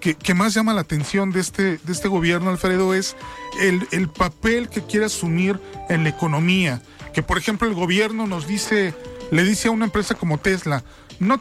[0.00, 3.16] que, más llama la atención de este, de este gobierno, Alfredo, es
[3.60, 5.58] el, el papel que quiere asumir
[5.88, 6.82] en la economía
[7.12, 8.94] que por ejemplo el gobierno nos dice,
[9.30, 10.82] le dice a una empresa como Tesla,
[11.20, 11.40] no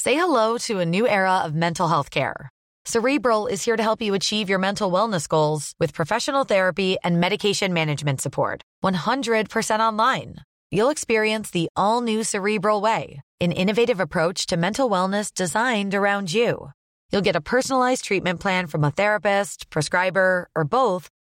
[0.00, 2.48] Say hello to a new era of mental health care.
[2.86, 7.20] Cerebral is here to help you achieve your mental wellness goals with professional therapy and
[7.20, 8.62] medication management support.
[8.82, 10.36] 100% online.
[10.70, 16.32] You'll experience the all new Cerebral Way, an innovative approach to mental wellness designed around
[16.32, 16.70] you.
[17.10, 21.10] You'll get a personalized treatment plan from a therapist, prescriber, or both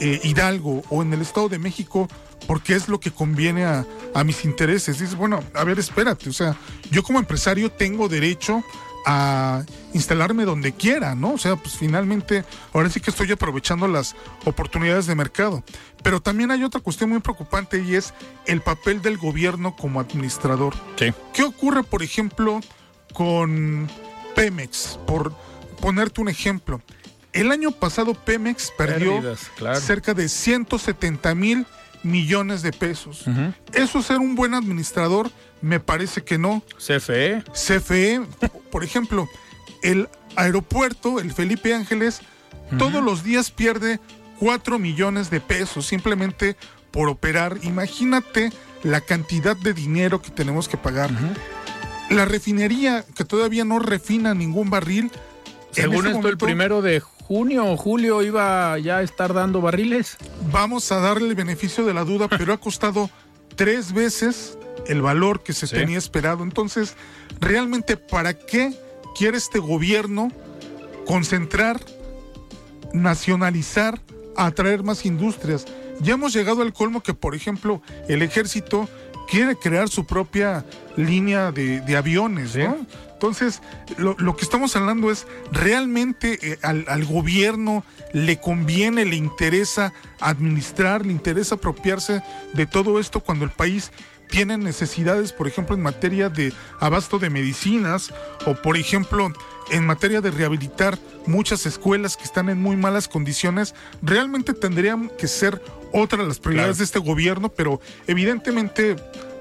[0.00, 2.08] Eh, Hidalgo o en el Estado de México
[2.46, 3.84] porque es lo que conviene a,
[4.24, 4.98] mis intereses.
[4.98, 6.56] Dices, bueno, a ver, espérate, o sea,
[6.90, 8.64] yo como empresario tengo derecho
[9.06, 11.34] a instalarme donde quiera, ¿no?
[11.34, 15.62] O sea, pues finalmente, ahora sí que estoy aprovechando las oportunidades de mercado.
[16.02, 18.14] Pero también hay otra cuestión muy preocupante y es
[18.46, 20.74] el papel del gobierno como administrador.
[20.96, 21.12] Sí.
[21.32, 22.60] ¿Qué ocurre, por ejemplo,
[23.12, 23.88] con
[24.34, 24.98] Pemex?
[25.06, 25.34] Por
[25.80, 26.80] ponerte un ejemplo.
[27.32, 29.22] El año pasado Pemex perdió
[29.74, 31.66] cerca de 170 mil
[32.02, 33.24] millones de pesos.
[33.72, 35.30] ¿Eso ser un buen administrador?
[35.60, 36.62] Me parece que no.
[36.76, 37.44] CFE.
[37.52, 38.22] CFE,
[38.70, 39.28] por ejemplo,
[39.82, 42.20] el aeropuerto, el Felipe Ángeles,
[42.78, 44.00] todos los días pierde
[44.38, 46.56] 4 millones de pesos simplemente
[46.90, 47.58] por operar.
[47.62, 51.10] Imagínate la cantidad de dinero que tenemos que pagar.
[52.08, 55.10] La refinería, que todavía no refina ningún barril.
[55.70, 56.96] Según esto, el primero de
[57.30, 60.16] junio o julio iba ya a estar dando barriles.
[60.50, 63.08] Vamos a darle el beneficio de la duda, pero ha costado
[63.54, 66.42] tres veces el valor que se tenía esperado.
[66.42, 66.96] Entonces,
[67.38, 68.74] realmente, ¿para qué
[69.16, 70.32] quiere este gobierno
[71.06, 71.80] concentrar,
[72.92, 74.00] nacionalizar,
[74.36, 75.66] atraer más industrias?
[76.00, 78.88] Ya hemos llegado al colmo que, por ejemplo, el ejército
[79.28, 80.64] quiere crear su propia
[80.96, 82.84] línea de, aviones, ¿no?
[83.20, 83.60] Entonces,
[83.98, 91.12] lo, que estamos hablando es, ¿realmente eh, al, gobierno le conviene, le interesa administrar, le
[91.12, 92.22] interesa apropiarse
[92.54, 93.92] de todo esto cuando el país
[94.30, 98.10] tiene necesidades, por ejemplo, en materia de abasto de medicinas
[98.46, 99.30] o, por ejemplo,
[99.70, 105.28] en materia de rehabilitar muchas escuelas que están en muy malas condiciones, realmente tendrían que
[105.28, 108.96] ser otra de las prioridades de este gobierno, pero evidentemente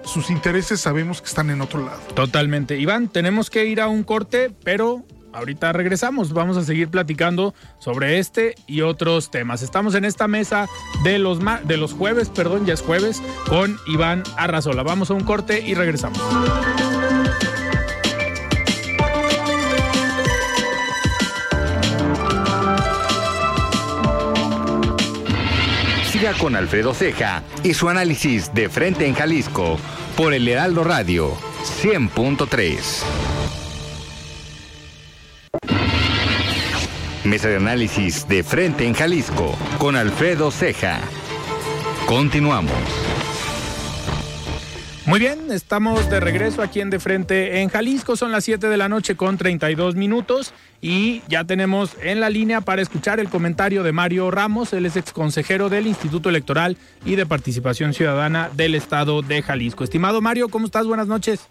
[0.10, 2.00] sus intereses sabemos que están en otro lado.
[2.16, 2.78] Totalmente.
[2.78, 6.34] Iván, tenemos que ir a un corte, pero ahorita regresamos.
[6.34, 9.62] Vamos a seguir platicando sobre este y otros temas.
[9.62, 10.68] Estamos en esta mesa
[11.04, 14.84] de los, de los jueves, perdón, ya es jueves, con Iván Arrazola.
[14.84, 16.20] Vamos a un corte y regresamos.
[26.12, 29.78] Siga con Alfredo Ceja y su análisis de frente en Jalisco
[30.20, 31.32] por el Heraldo Radio
[31.82, 32.78] 100.3.
[37.24, 41.00] Mesa de análisis de frente en Jalisco con Alfredo Ceja.
[42.06, 43.09] Continuamos.
[45.10, 48.16] Muy bien, estamos de regreso aquí en De Frente en Jalisco.
[48.16, 52.62] Son las 7 de la noche con 32 minutos y ya tenemos en la línea
[52.62, 54.72] para escuchar el comentario de Mario Ramos.
[54.72, 59.84] Él es ex consejero del Instituto Electoral y de Participación Ciudadana del Estado de Jalisco.
[59.84, 60.86] Estimado Mario, ¿cómo estás?
[60.86, 61.50] Buenas noches.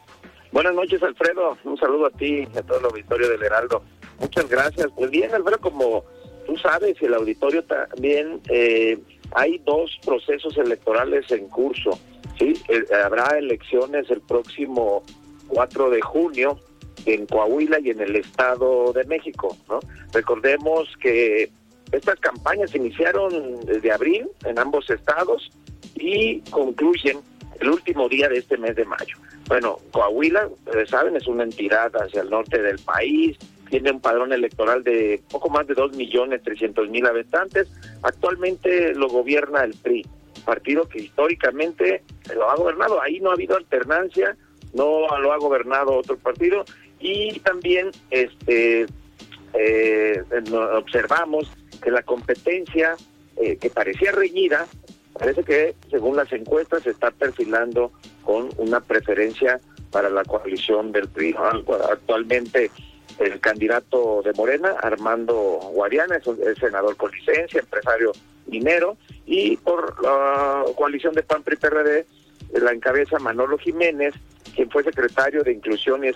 [0.52, 1.58] Buenas noches, Alfredo.
[1.64, 3.82] Un saludo a ti y a todo el auditorio del Heraldo.
[4.20, 4.86] Muchas gracias.
[4.94, 6.04] Pues bien, Alfredo, como
[6.46, 8.98] tú sabes, el auditorio también, eh,
[9.32, 11.98] hay dos procesos electorales en curso.
[12.38, 15.02] Sí, eh, habrá elecciones el próximo
[15.48, 16.58] 4 de junio
[17.06, 19.80] en Coahuila y en el Estado de México, ¿no?
[20.12, 21.50] Recordemos que
[21.92, 25.50] estas campañas iniciaron desde abril en ambos estados
[25.94, 27.18] y concluyen
[27.60, 29.16] el último día de este mes de mayo.
[29.48, 33.36] Bueno, Coahuila, ustedes saben, es una entidad hacia el norte del país,
[33.70, 37.68] tiene un padrón electoral de poco más de 2 millones 300 mil habitantes.
[38.02, 40.04] Actualmente lo gobierna el PRI
[40.48, 42.02] partido que históricamente
[42.34, 43.02] lo ha gobernado.
[43.02, 44.34] Ahí no ha habido alternancia,
[44.72, 46.64] no lo ha gobernado otro partido
[47.00, 48.86] y también este
[49.52, 50.22] eh,
[50.74, 51.50] observamos
[51.82, 52.96] que la competencia
[53.36, 54.66] eh, que parecía reñida
[55.12, 57.92] parece que según las encuestas se está perfilando
[58.24, 61.34] con una preferencia para la coalición del PRI.
[61.90, 62.70] Actualmente
[63.18, 65.34] el candidato de Morena, Armando
[65.72, 68.12] Guariana, es, un, senador con licencia, empresario
[68.46, 72.06] minero, y por la coalición de PAN PRI PRD
[72.52, 74.14] la encabeza Manolo Jiménez,
[74.54, 76.10] quien fue secretario de Inclusión y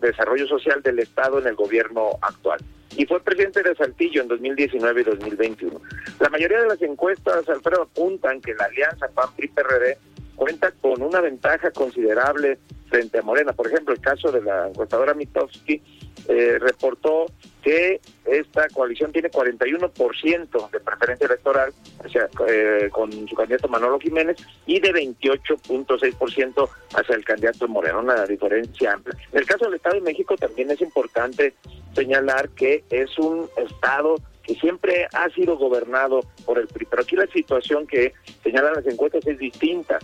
[0.00, 2.60] Desarrollo Social del Estado en el gobierno actual.
[2.96, 5.80] Y fue presidente de Saltillo en 2019 y 2021.
[6.20, 9.98] La mayoría de las encuestas, Alfredo, apuntan que la alianza PAN-PRI-PRD
[10.36, 13.52] cuenta con una ventaja considerable frente a Morena.
[13.52, 15.82] Por ejemplo, el caso de la encuestadora Mitowski
[16.28, 17.26] eh, reportó
[17.62, 21.72] que esta coalición tiene 41% de preferencia electoral
[22.04, 24.36] hacia, eh, con su candidato Manolo Jiménez
[24.66, 29.16] y de 28.6% hacia el candidato Moreno, una diferencia amplia.
[29.32, 31.54] En el caso del Estado de México también es importante
[31.94, 37.16] señalar que es un estado que siempre ha sido gobernado por el PRI, pero aquí
[37.16, 39.98] la situación que señalan las encuestas es distinta.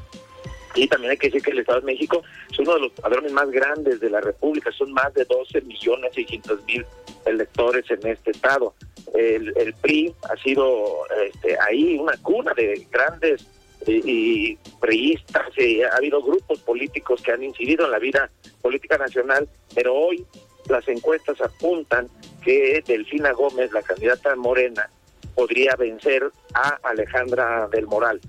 [0.75, 3.33] Y también hay que decir que el Estado de México es uno de los padrones
[3.33, 6.85] más grandes de la República, son más de 12 millones 600 mil
[7.27, 8.75] electores en este estado.
[9.15, 13.47] El, PRI ha sido este, ahí una cuna de grandes
[13.87, 18.99] eh, y, priistas, y ha habido grupos políticos que han incidido en la vida política
[18.99, 20.25] nacional, pero hoy
[20.69, 22.09] las encuestas apuntan
[22.43, 24.89] que Delfina Gómez, la candidata morena,
[25.35, 28.21] podría vencer a Alejandra del Moral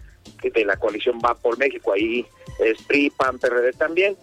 [0.41, 2.26] de la coalición Va por México, ahí
[2.60, 4.15] es PRI, PAN, PRD también.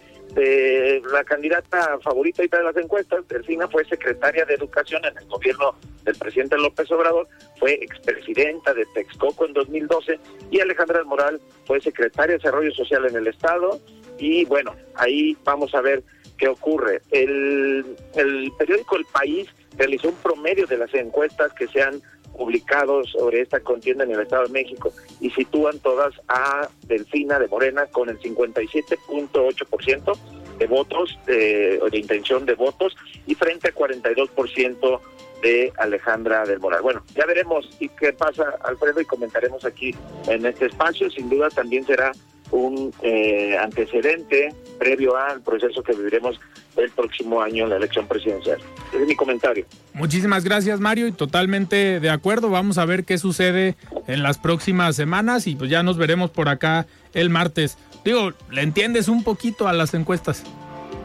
[1.11, 6.15] la candidata favorita de las encuestas, Delfina, fue secretaria de Educación en el gobierno del
[6.15, 7.27] presidente López Obrador,
[7.59, 10.19] fue expresidenta de Texcoco en 2012
[10.51, 13.79] y Alejandra Moral fue secretaria de Desarrollo Social en el Estado
[14.17, 16.03] y bueno, ahí vamos a ver
[16.37, 17.01] qué ocurre.
[17.11, 19.47] El, el periódico El País
[19.77, 22.01] realizó un promedio de las encuestas que se han
[22.37, 27.47] publicados sobre esta contienda en el Estado de México y sitúan todas a Delfina de
[27.47, 30.17] Morena con el 57.8%
[30.57, 34.99] de votos, de, de intención de votos, y frente a 42%
[35.41, 36.81] de Alejandra del Moral.
[36.81, 39.93] Bueno, ya veremos y qué pasa, Alfredo, y comentaremos aquí
[40.27, 41.09] en este espacio.
[41.11, 42.13] Sin duda también será
[42.51, 46.39] un eh, antecedente previo al proceso que viviremos
[46.75, 48.59] el próximo año en la elección presidencial.
[48.89, 49.65] Ese es mi comentario.
[49.93, 52.49] Muchísimas gracias Mario y totalmente de acuerdo.
[52.49, 53.75] Vamos a ver qué sucede
[54.07, 57.77] en las próximas semanas y pues ya nos veremos por acá el martes.
[58.03, 60.43] Digo, ¿le entiendes un poquito a las encuestas?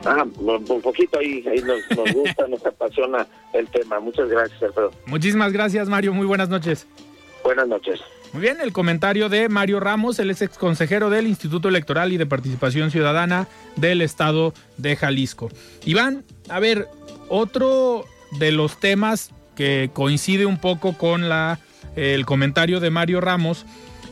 [0.05, 4.01] Ah, un poquito ahí, ahí nos, nos gusta, nos apasiona el tema.
[4.01, 4.92] Muchas gracias, Alfredo.
[5.07, 6.14] Muchísimas gracias, Mario.
[6.14, 6.87] Muy buenas noches.
[7.42, 8.01] Buenas noches.
[8.32, 12.18] Muy bien, el comentario de Mario Ramos, él es ex consejero del Instituto Electoral y
[12.18, 15.48] de Participación Ciudadana del Estado de Jalisco.
[15.86, 16.88] Iván, a ver,
[17.28, 18.04] otro
[18.38, 21.58] de los temas que coincide un poco con la,
[21.96, 23.64] el comentario de Mario Ramos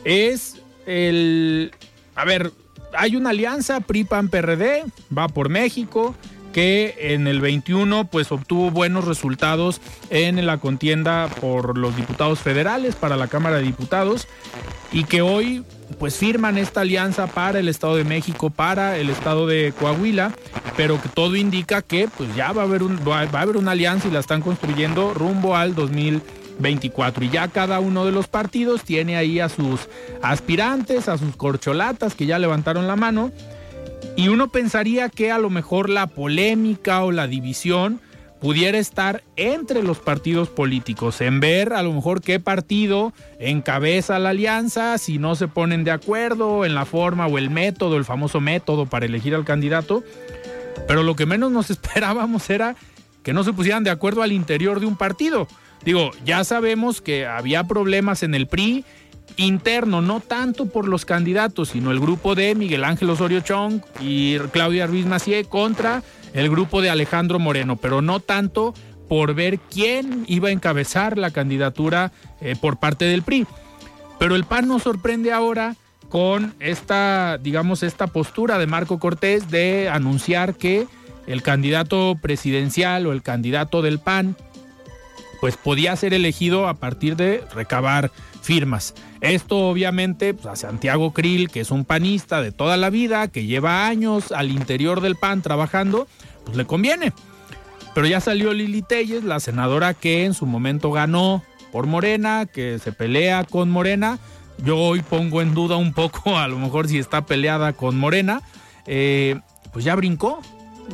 [0.03, 0.55] es
[0.87, 1.71] el,
[2.15, 2.51] a ver,
[2.93, 4.83] hay una alianza PRI-PAN-PRD,
[5.15, 6.15] va por México,
[6.57, 12.95] que en el 21 pues obtuvo buenos resultados en la contienda por los diputados federales
[12.95, 14.27] para la Cámara de Diputados
[14.91, 15.63] y que hoy
[15.99, 20.33] pues firman esta alianza para el Estado de México, para el Estado de Coahuila,
[20.75, 23.73] pero que todo indica que pues ya va a haber un, va a haber una
[23.73, 28.81] alianza y la están construyendo rumbo al 2024 y ya cada uno de los partidos
[28.81, 29.81] tiene ahí a sus
[30.23, 33.31] aspirantes, a sus corcholatas que ya levantaron la mano
[34.15, 38.01] Y uno pensaría que a lo mejor la polémica o la división
[38.39, 44.29] pudiera estar entre los partidos políticos, en ver a lo mejor qué partido encabeza la
[44.29, 48.39] alianza, si no se ponen de acuerdo en la forma o el método, el famoso
[48.39, 50.03] método para elegir al candidato.
[50.87, 52.75] Pero lo que menos nos esperábamos era
[53.23, 55.47] que no se pusieran de acuerdo al interior de un partido.
[55.83, 58.83] Digo, ya sabemos que había problemas en el PRI
[59.35, 64.37] interno, no tanto por los candidatos, sino el grupo de Miguel Ángel Osorio Chong y
[64.51, 66.03] Claudia Ruiz Macié contra
[66.33, 68.73] el grupo de Alejandro Moreno, pero no tanto
[69.07, 72.11] por ver quién iba a encabezar la candidatura
[72.41, 73.45] eh, por parte del PRI.
[74.19, 75.75] Pero el PAN nos sorprende ahora
[76.09, 80.87] con esta, digamos, esta postura de Marco Cortés de anunciar que
[81.27, 84.35] el candidato presidencial o el candidato del PAN
[85.39, 88.11] pues podía ser elegido a partir de recabar
[88.47, 88.95] firmas.
[89.19, 93.45] Esto obviamente pues, a Santiago Krill, que es un panista de toda la vida, que
[93.45, 96.07] lleva años al interior del PAN trabajando,
[96.45, 97.11] pues le conviene.
[97.93, 101.43] Pero ya salió Lili Telles, la senadora que en su momento ganó
[101.73, 104.17] por Morena, que se pelea con Morena.
[104.63, 108.41] Yo hoy pongo en duda un poco, a lo mejor si está peleada con Morena,
[108.85, 109.41] eh,
[109.73, 110.39] pues ya brincó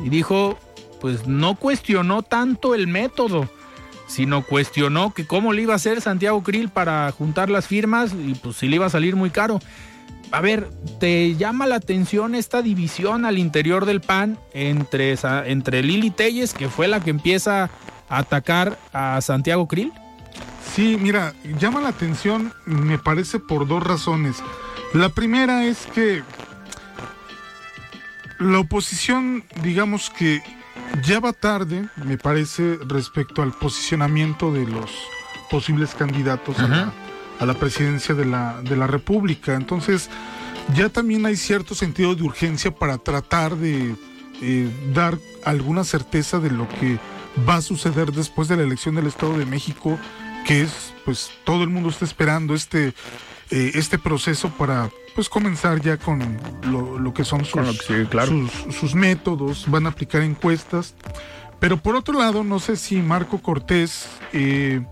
[0.04, 0.58] y dijo,
[1.00, 3.48] pues no cuestionó tanto el método
[4.06, 8.34] sino cuestionó que cómo le iba a hacer Santiago Krill para juntar las firmas y
[8.34, 9.60] pues si le iba a salir muy caro.
[10.30, 16.10] A ver, ¿te llama la atención esta división al interior del PAN entre, entre Lili
[16.10, 17.70] Telles, que fue la que empieza
[18.08, 19.92] a atacar a Santiago Krill?
[20.74, 24.36] Sí, mira, llama la atención, me parece, por dos razones.
[24.92, 26.22] La primera es que
[28.40, 30.42] la oposición, digamos que
[31.02, 34.90] ya va tarde, me parece, respecto al posicionamiento de los
[35.50, 36.92] posibles candidatos a,
[37.44, 39.54] la, presidencia de la, de la República.
[39.54, 40.10] Entonces,
[40.74, 43.94] ya también hay cierto sentido de urgencia para tratar de
[44.42, 46.98] eh, dar alguna certeza de lo que
[47.48, 49.98] va a suceder después de la elección del Estado de México,
[50.46, 52.94] que es, pues, todo el mundo está esperando este,
[53.54, 56.18] eh, este proceso para pues comenzar ya con
[56.64, 57.80] lo, que son sus,
[58.70, 60.96] sus, métodos, van a aplicar encuestas.
[61.60, 64.84] Pero por otro lado, no sé si Marco Cortés eh,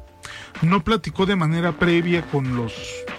[0.60, 2.72] no platicó de manera previa con los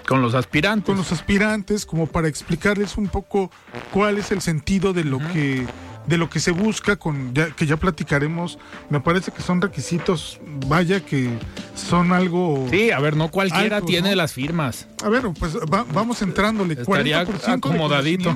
[0.08, 0.86] con los aspirantes.
[0.86, 3.52] Con los aspirantes, como para explicarles un poco
[3.92, 5.68] cuál es el sentido de lo que
[6.08, 8.58] de lo que se busca, con ya, que ya platicaremos,
[8.90, 11.30] me parece que son requisitos, vaya que
[11.76, 12.68] son algo...
[12.70, 14.88] Sí, a ver, no cualquiera tiene las firmas.
[15.04, 16.74] A ver, pues vamos entrándole.
[16.74, 18.36] Estaría 40% acomodadito.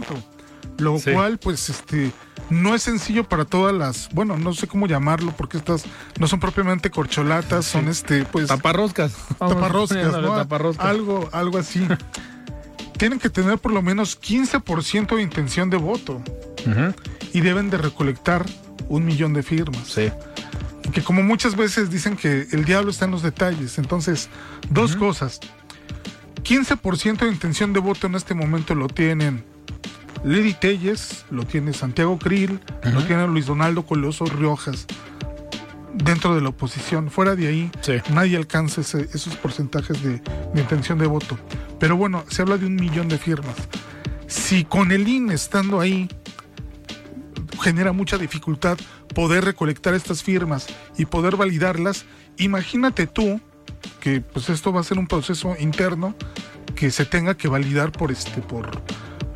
[0.78, 2.12] Lo cual, pues, este,
[2.52, 5.86] no es sencillo para todas las, bueno, no sé cómo llamarlo, porque estas
[6.20, 8.48] no son propiamente corcholatas, son este, pues...
[8.48, 9.14] Taparroscas.
[9.40, 10.14] Taparroscas,
[10.78, 11.86] Algo, algo así.
[12.98, 16.22] Tienen que tener por lo menos 15% de intención de voto
[17.34, 18.46] y deben de recolectar
[18.90, 19.88] un millón de firmas.
[19.88, 20.12] Sí.
[20.92, 23.78] Que como muchas veces dicen que el diablo está en los detalles.
[23.78, 24.30] Entonces,
[24.70, 25.40] dos cosas.
[26.44, 29.44] 15% de intención de voto en este momento lo tienen
[30.24, 34.88] Lady Telles, lo tiene Santiago Krill, lo tiene Luis Donaldo Coloso Riojas
[35.94, 37.10] dentro de la oposición.
[37.12, 37.72] Fuera de ahí,
[38.14, 40.22] nadie alcanza esos porcentajes de,
[40.54, 41.38] de, intención de voto.
[41.80, 43.56] Pero bueno, se habla de un millón de firmas.
[44.28, 46.10] Si con el INE estando ahí
[47.68, 48.78] genera mucha dificultad
[49.14, 52.06] poder recolectar estas firmas y poder validarlas.
[52.38, 53.42] Imagínate tú
[54.00, 56.16] que pues esto va a ser un proceso interno
[56.78, 58.72] que se tenga que validar por este por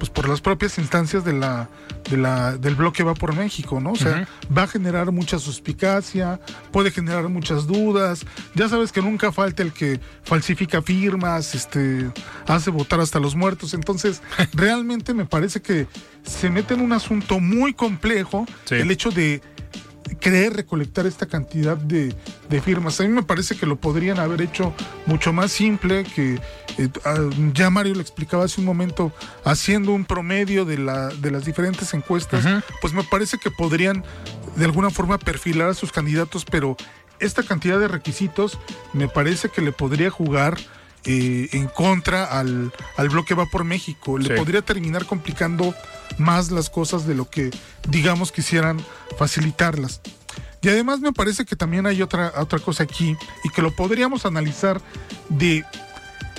[0.01, 1.69] pues por las propias instancias de la,
[2.09, 3.91] de la del bloque va por México, ¿no?
[3.91, 4.27] O sea,
[4.57, 6.39] va a generar mucha suspicacia,
[6.71, 8.25] puede generar muchas dudas.
[8.55, 12.09] Ya sabes que nunca falta el que falsifica firmas, este
[12.47, 13.75] hace votar hasta los muertos.
[13.75, 14.23] Entonces,
[14.53, 15.85] realmente me parece que
[16.23, 19.39] se mete en un asunto muy complejo el hecho de
[20.19, 22.15] querer recolectar esta cantidad de,
[22.61, 22.99] firmas.
[22.99, 24.73] A mí me parece que lo podrían haber hecho
[25.05, 26.35] mucho más simple, que
[26.77, 29.11] eh, ah, ya Mario lo explicaba hace un momento,
[29.43, 32.45] haciendo un promedio de, la, de las diferentes encuestas,
[32.81, 34.03] pues me parece que podrían
[34.55, 36.75] de alguna forma perfilar a sus candidatos, pero
[37.19, 38.59] esta cantidad de requisitos
[38.93, 40.57] me parece que le podría jugar
[41.05, 42.71] eh, en contra al,
[43.09, 44.17] bloque va por México.
[44.17, 45.73] Le podría terminar complicando
[46.17, 47.51] más las cosas de lo que,
[47.87, 48.79] digamos, quisieran
[49.17, 50.01] facilitarlas.
[50.61, 54.25] Y además me parece que también hay otra, otra cosa aquí y que lo podríamos
[54.27, 54.79] analizar
[55.29, 55.65] de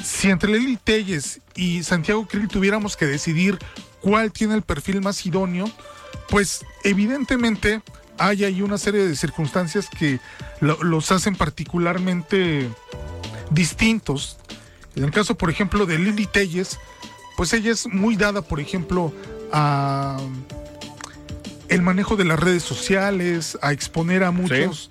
[0.03, 3.59] si entre Lili Telles y Santiago Krill tuviéramos que decidir
[4.01, 5.71] cuál tiene el perfil más idóneo,
[6.29, 7.83] pues evidentemente
[8.19, 10.21] hay ahí una serie de circunstancias que
[10.61, 12.69] los hacen particularmente
[13.53, 14.39] distintos.
[14.95, 16.79] En el caso, por ejemplo, de Lili Telles,
[17.37, 19.13] pues ella es muy dada, por ejemplo,
[19.53, 20.19] a,
[21.69, 24.91] el manejo de las redes sociales, a exponer a muchos,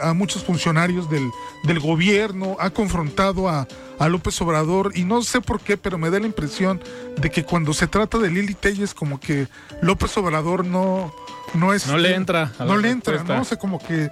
[0.00, 1.28] a muchos funcionarios del,
[1.64, 6.10] del gobierno, ha confrontado a, a López Obrador y no sé por qué, pero me
[6.10, 6.80] da la impresión
[7.18, 9.48] de que cuando se trata de Lili Telles como que
[9.82, 11.14] López Obrador no
[11.54, 14.10] no es no le entra, no le entra, no, o sea, como que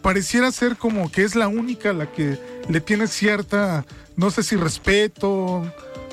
[0.00, 2.38] pareciera ser como que es la única la que
[2.68, 3.84] le tiene cierta
[4.16, 5.62] no sé si respeto,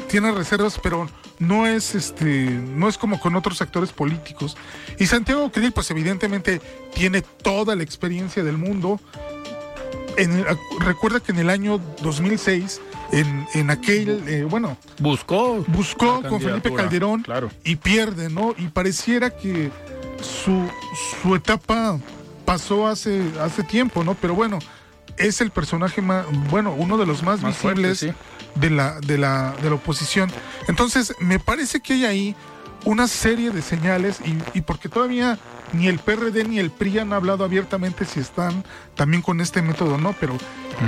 [0.07, 1.09] tiene reservas, pero
[1.39, 4.57] no es este no es como con otros actores políticos.
[4.97, 6.61] Y Santiago Krill pues evidentemente
[6.93, 8.99] tiene toda la experiencia del mundo.
[10.80, 16.73] recuerda que en el año 2006 en, en aquel, eh, bueno, buscó, buscó con Felipe
[16.73, 17.49] Calderón claro.
[17.63, 18.53] y pierde, ¿no?
[18.57, 19.71] Y pareciera que
[20.21, 20.69] su,
[21.21, 21.97] su etapa
[22.50, 24.16] pasó hace, hace tiempo, ¿no?
[24.16, 24.58] Pero bueno,
[25.18, 28.08] es el personaje más, bueno, uno de los más, visibles
[28.56, 30.32] de, la, de, la, de la oposición.
[30.68, 32.36] Entonces, me parece que hay ahí
[32.86, 35.38] una serie de señales y, y porque todavía
[35.74, 40.00] ni el PRD ni el PRI han hablado abiertamente si están también con este método
[40.00, 40.36] no, pero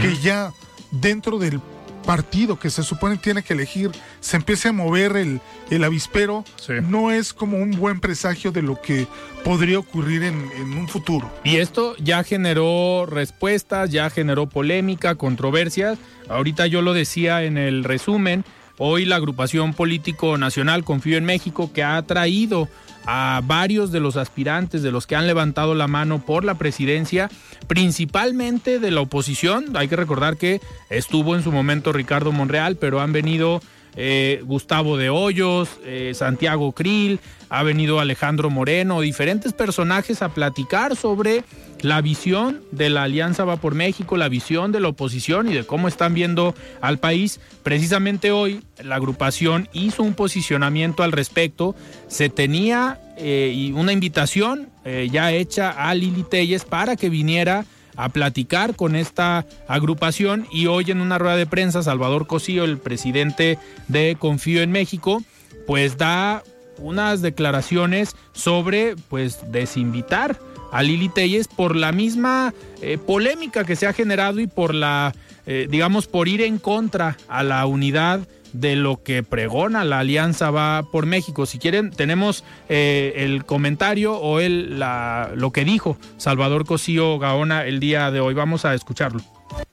[0.01, 0.53] que ya
[0.89, 1.62] dentro del
[2.05, 6.43] partido que se supone tiene que elegir se empiece a mover el, el avispero,
[6.83, 9.07] no es como un buen presagio de lo que
[9.43, 11.31] podría ocurrir en, en, un futuro.
[11.43, 15.97] Y esto ya generó respuestas, ya generó polémica, controversias.
[16.29, 18.45] Ahorita yo lo decía en el resumen,
[18.84, 22.67] hoy la agrupación político nacional Confío en México que ha traído
[23.05, 27.29] a varios de los aspirantes, de los que han levantado la mano por la presidencia,
[27.67, 29.77] principalmente de la oposición.
[29.77, 33.61] Hay que recordar que estuvo en su momento Ricardo Monreal, pero han venido
[33.95, 37.19] eh, Gustavo de Hoyos, eh, Santiago Krill,
[37.49, 41.43] ha venido Alejandro Moreno, diferentes personajes a platicar sobre
[41.81, 45.65] la visión de la Alianza Va por México, la visión de la oposición y de
[45.65, 47.41] cómo están viendo al país.
[47.63, 51.75] Precisamente hoy la agrupación hizo un posicionamiento al respecto.
[52.07, 54.69] Se tenía eh, una invitación
[55.11, 57.65] ya hecha a Lili Telles para que viniera
[58.01, 62.79] a platicar con esta agrupación y hoy en una rueda de prensa Salvador Cosío, el
[62.79, 65.21] presidente de Confío en México,
[65.67, 66.41] pues da
[66.79, 70.39] unas declaraciones sobre pues desinvitar
[70.71, 75.13] a Lili Telles por la misma eh, polémica que se ha generado y por la,
[75.45, 80.51] eh, digamos, por ir en contra a la unidad de lo que pregona la Alianza
[80.51, 81.45] Va por México.
[81.45, 87.65] Si quieren, tenemos eh, el comentario o el, la, lo que dijo Salvador Cosío Gaona
[87.65, 88.33] el día de hoy.
[88.33, 89.21] Vamos a escucharlo.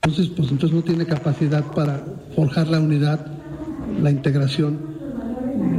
[0.03, 2.03] Entonces, pues entonces no tiene capacidad para
[2.35, 3.25] forjar la unidad,
[4.01, 4.79] la integración,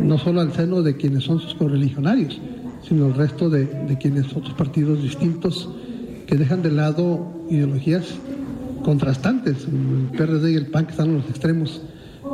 [0.02, 2.40] no solo al seno de quienes son sus correligionarios,
[2.86, 5.68] sino el resto de, de quienes otros partidos distintos
[6.26, 8.04] que dejan de lado ideologías
[8.84, 11.82] contrastantes, el PRD y el PAN que están en los extremos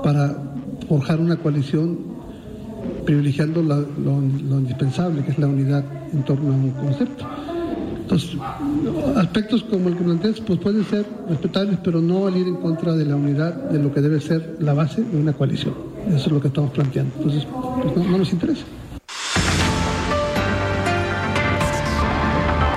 [0.03, 0.37] para
[0.89, 1.99] forjar una coalición
[3.05, 7.27] privilegiando lo, indispensable, que es la unidad en torno a un concepto.
[8.03, 8.37] Entonces,
[9.17, 12.93] aspectos como el que planteas pues pueden ser respetables, pero no al ir en contra
[12.95, 15.75] de la unidad de lo que debe ser la base de una coalición.
[16.09, 17.13] Eso es lo que estamos planteando.
[17.17, 17.47] Entonces,
[17.83, 18.65] pues no, no nos interesa.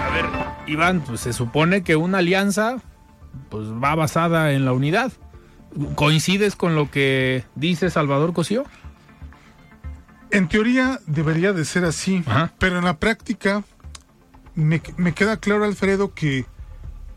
[0.04, 0.26] A ver,
[0.68, 2.78] Iván, pues se supone que una alianza
[3.50, 5.12] pues va basada en la unidad.
[5.96, 8.64] ¿Coincides con lo que dice Salvador Cosío?
[10.32, 12.24] En teoría debería de ser así,
[12.60, 13.64] pero en la práctica
[14.56, 16.46] me, me, queda claro, Alfredo, que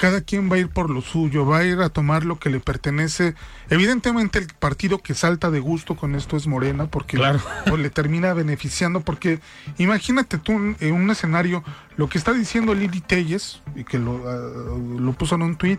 [0.02, 2.50] cada quien va a ir por lo suyo, va a ir a tomar lo que
[2.50, 3.36] le pertenece.
[3.70, 7.20] Evidentemente el partido que salta de gusto con esto es Morena, porque
[7.68, 9.38] pues, le termina beneficiando, porque
[9.78, 11.62] imagínate tú en un escenario,
[11.96, 15.78] lo que está diciendo Lili Telles, y que lo, ah, lo puso en un tuit,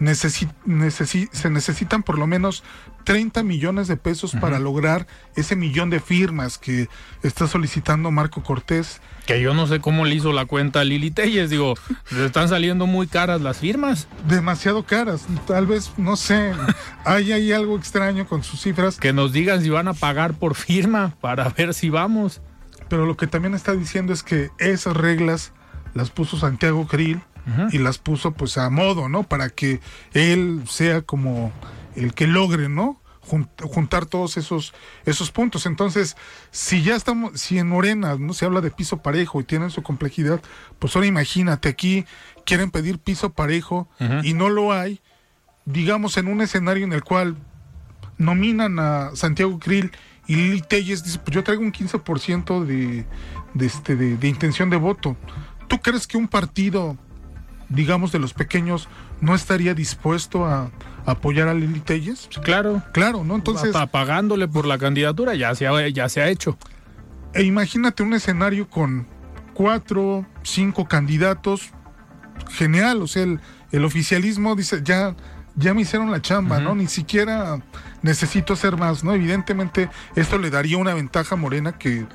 [0.00, 2.64] se necesitan por lo menos
[3.04, 6.88] 30 millones de pesos para lograr ese millón de firmas que
[7.22, 9.00] está solicitando Marco Cortés.
[9.26, 11.74] Que yo no sé cómo le hizo la cuenta a Lili Telles, digo,
[12.10, 14.08] le están saliendo muy caras las firmas.
[14.28, 16.52] Demasiado caras, tal vez, no sé,
[17.04, 18.98] hay ahí algo extraño con sus cifras.
[18.98, 22.40] Que nos digan si van a pagar por firma para ver si vamos.
[22.88, 25.52] Pero lo que también está diciendo es que esas reglas
[25.94, 27.20] las puso Santiago Krill
[27.72, 29.24] y las puso pues a modo, ¿no?
[29.24, 29.80] Para que
[30.12, 31.52] él sea como
[31.96, 33.02] el que logre, ¿no?
[33.24, 34.74] juntar todos esos
[35.06, 35.66] esos puntos.
[35.66, 36.16] Entonces,
[36.50, 39.82] si ya estamos, si en Morena no se habla de piso parejo y tienen su
[39.82, 40.42] complejidad,
[40.78, 42.04] pues ahora imagínate aquí
[42.44, 43.88] quieren pedir piso parejo
[44.24, 45.00] y no lo hay,
[45.64, 47.36] digamos en un escenario en el cual
[48.18, 49.92] nominan a Santiago Krill
[50.26, 53.06] y Lili Telles dice, pues yo traigo un 15% de,
[53.54, 55.16] de, este, de, de intención de voto.
[55.68, 56.96] ¿Tú crees que un partido
[57.72, 58.88] digamos, de los pequeños,
[59.20, 60.70] no estaría dispuesto a,
[61.06, 62.28] apoyar a Lili Telles?
[62.42, 62.82] Claro.
[62.92, 63.34] Claro, ¿no?
[63.34, 63.74] Entonces.
[63.90, 66.56] Pagándole por la candidatura, ya se ha, ya se ha hecho.
[67.34, 69.06] E imagínate un escenario con
[69.54, 71.70] cuatro, cinco candidatos,
[72.50, 73.40] genial, o sea, el,
[73.72, 75.14] el oficialismo dice, ya,
[75.56, 76.74] ya me hicieron la chamba, ¿no?
[76.74, 77.60] Ni siquiera
[78.02, 79.12] necesito hacer más, ¿no?
[79.14, 82.06] Evidentemente esto le daría una ventaja a Morena que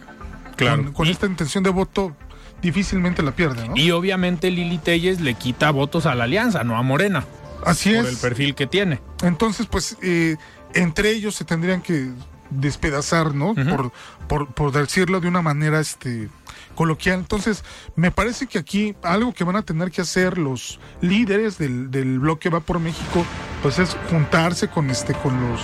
[0.56, 0.84] Claro.
[0.86, 2.16] con, con Y- esta intención de voto
[2.62, 3.76] difícilmente la pierde, ¿no?
[3.76, 7.26] Y obviamente Lili Telles le quita votos a la alianza, no a Morena,
[7.66, 8.12] Así por es.
[8.12, 9.00] el perfil que tiene.
[9.24, 10.38] Entonces, pues, eh,
[10.74, 12.10] entre ellos se tendrían que
[12.50, 13.54] despedazar, ¿no?
[13.56, 13.92] por,
[14.28, 16.30] por, por decirlo de una manera este,
[16.76, 17.20] coloquial.
[17.20, 17.64] Entonces,
[17.96, 22.20] me parece que aquí algo que van a tener que hacer los líderes del, del
[22.20, 23.26] bloque Va por México,
[23.62, 25.62] pues es juntarse con este, con los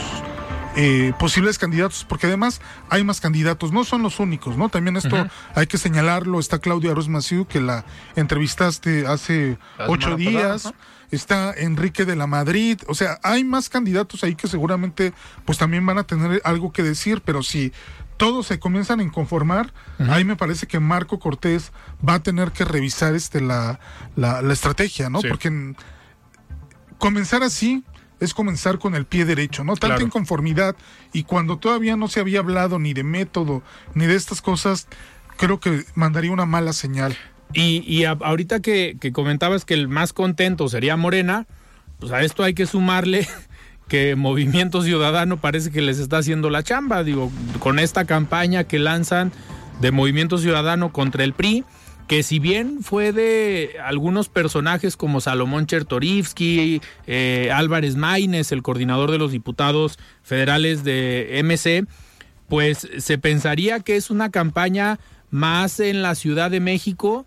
[0.76, 4.70] eh, posibles candidatos, porque además hay más candidatos, no son los únicos, ¿no?
[4.70, 10.02] También esto hay que señalarlo, está Claudia Arroz Maciú, que la entrevistaste hace La ocho
[10.12, 10.74] pasada, días,
[11.12, 15.14] está Enrique de la Madrid, o sea, hay más candidatos ahí que seguramente
[15.46, 17.72] pues también van a tener algo que decir, pero si
[18.18, 19.74] todos se comienzan a inconformar,
[20.10, 21.72] ahí me parece que Marco Cortés
[22.08, 23.80] va a tener que revisar este la,
[24.16, 25.22] la, la estrategia, ¿no?
[25.22, 25.28] Sí.
[25.30, 25.76] Porque en-
[26.98, 27.84] comenzar así
[28.24, 29.74] es comenzar con el pie derecho, ¿no?
[29.74, 30.06] Tanta Claro.
[30.06, 30.76] inconformidad
[31.12, 33.62] y cuando todavía no se había hablado ni de método
[33.94, 34.88] ni de estas cosas,
[35.38, 37.16] creo que mandaría una mala señal.
[37.54, 41.46] Y, y a- ahorita que, que comentabas que el más contento sería Morena,
[42.00, 43.28] pues a esto hay que sumarle
[43.88, 48.80] que Movimiento Ciudadano parece que les está haciendo la chamba, digo, con esta campaña que
[48.80, 49.32] lanzan
[49.82, 51.64] de Movimiento Ciudadano contra el PRI,
[52.08, 59.12] que si bien fue de algunos personajes como Salomón Chertorivsky, eh, Álvarez Maínez, el coordinador
[59.12, 61.88] de los diputados federales de MC,
[62.47, 64.99] pues se pensaría que es una campaña
[65.30, 67.26] más en la Ciudad de México,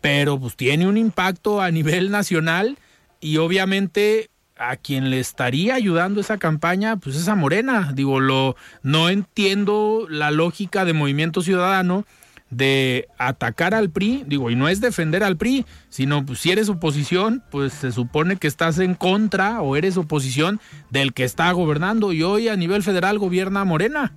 [0.00, 2.78] pero pues tiene un impacto a nivel nacional
[3.20, 7.92] y obviamente a quien le estaría ayudando esa campaña pues es a Morena.
[7.94, 12.04] Digo, lo no entiendo la lógica de Movimiento Ciudadano
[12.50, 16.68] de atacar al PRI, digo, y no es defender al PRI, sino pues, si eres
[16.68, 22.12] oposición, pues se supone que estás en contra o eres oposición del que está gobernando
[22.12, 24.12] y hoy a nivel federal gobierna Morena.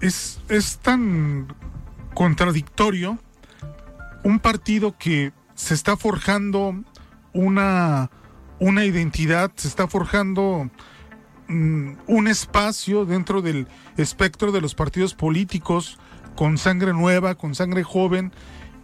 [0.00, 1.48] es, es tan
[2.14, 3.18] contradictorio
[4.24, 6.74] un partido que se está forjando
[7.32, 8.10] una,
[8.58, 10.70] una identidad, se está forjando
[11.48, 15.98] mm, un espacio dentro del espectro de los partidos políticos
[16.36, 18.32] con sangre nueva, con sangre joven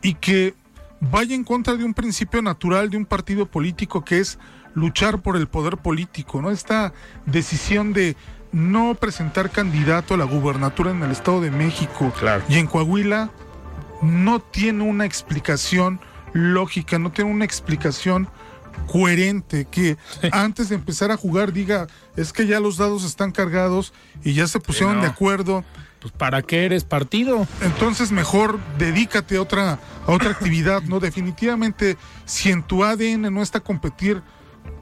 [0.03, 0.55] y que
[1.01, 4.39] vaya en contra de un principio natural de un partido político que es
[4.75, 6.51] luchar por el poder político, ¿no?
[6.51, 6.93] Esta
[7.27, 8.17] decisión de
[8.53, 12.13] no presentar candidato a la gubernatura en el Estado de México
[12.49, 13.31] y en Coahuila
[14.03, 16.01] no tiene una explicación
[16.33, 18.29] lógica, no tiene una explicación
[18.87, 19.97] coherente que
[20.33, 21.87] antes de empezar a jugar diga
[22.17, 23.93] es que ya los dados están cargados
[24.25, 25.03] y ya se pusieron no.
[25.03, 25.65] de acuerdo
[26.03, 27.47] Pues ¿para qué eres partido?
[27.63, 30.99] entonces mejor dedícate a otra, a otra actividad, ¿no?
[31.01, 34.21] Definitivamente, si en tu ADN no está competir,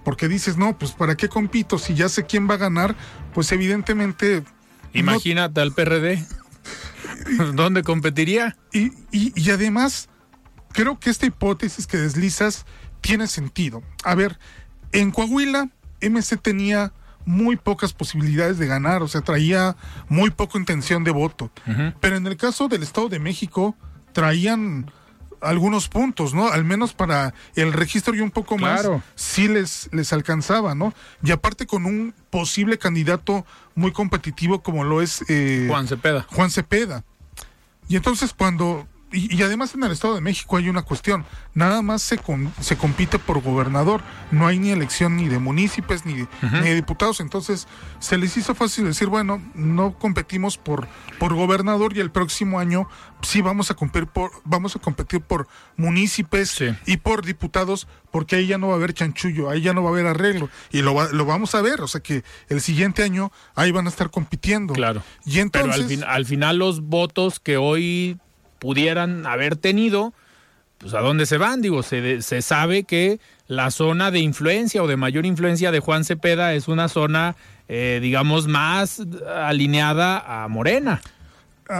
[0.04, 1.78] porque dices, no, pues ¿para qué compito?
[1.78, 2.96] Si ya sé quién va a ganar,
[3.34, 4.40] pues evidentemente...
[4.42, 6.24] no- Imagínate al PRD.
[7.54, 8.56] ¿Dónde competiría?
[8.72, 10.08] y, y- y además,
[10.72, 12.64] creo que esta hipótesis que deslizas
[13.02, 13.82] tiene sentido.
[14.04, 14.38] A ver,
[14.92, 15.68] en Coahuila,
[16.00, 16.92] MC tenía
[17.30, 19.76] muy pocas posibilidades de ganar, o sea, traía
[20.08, 21.50] muy poca intención de voto.
[22.00, 23.76] Pero en el caso del Estado de México,
[24.12, 24.90] traían
[25.40, 26.48] algunos puntos, ¿no?
[26.48, 28.96] Al menos para el registro y un poco Claro.
[28.96, 30.92] más, sí les, les alcanzaba, ¿no?
[31.22, 36.26] Y aparte con un posible candidato muy competitivo como lo es eh, Juan Cepeda.
[36.30, 37.04] Juan Cepeda.
[37.88, 41.82] Y entonces cuando, y, y además en el Estado de México hay una cuestión, nada
[41.82, 46.14] más se, con- se compite por gobernador, no hay ni elección ni de municipios ni
[46.14, 47.66] de, ni de diputados, entonces
[47.98, 50.86] se les hizo fácil decir, bueno, no competimos por,
[51.18, 52.88] por gobernador y el próximo año
[53.22, 56.68] sí vamos a competir por, vamos a competir por municipios Sí.
[56.86, 59.90] y por diputados, porque ahí ya no va a haber chanchullo, ahí ya no va
[59.90, 63.02] a haber arreglo, y lo, va- lo vamos a ver, o sea que el siguiente
[63.02, 64.74] año ahí van a estar compitiendo.
[64.74, 65.02] Claro.
[65.24, 65.70] Y entonces...
[65.72, 68.18] Pero al, fin- al final los votos que hoy
[68.60, 70.14] pudieran haber tenido,
[70.78, 74.86] pues a dónde se van, digo, se, se sabe que la zona de influencia o
[74.86, 77.34] de mayor influencia de Juan Cepeda es una zona,
[77.66, 81.02] eh, digamos, más alineada a Morena.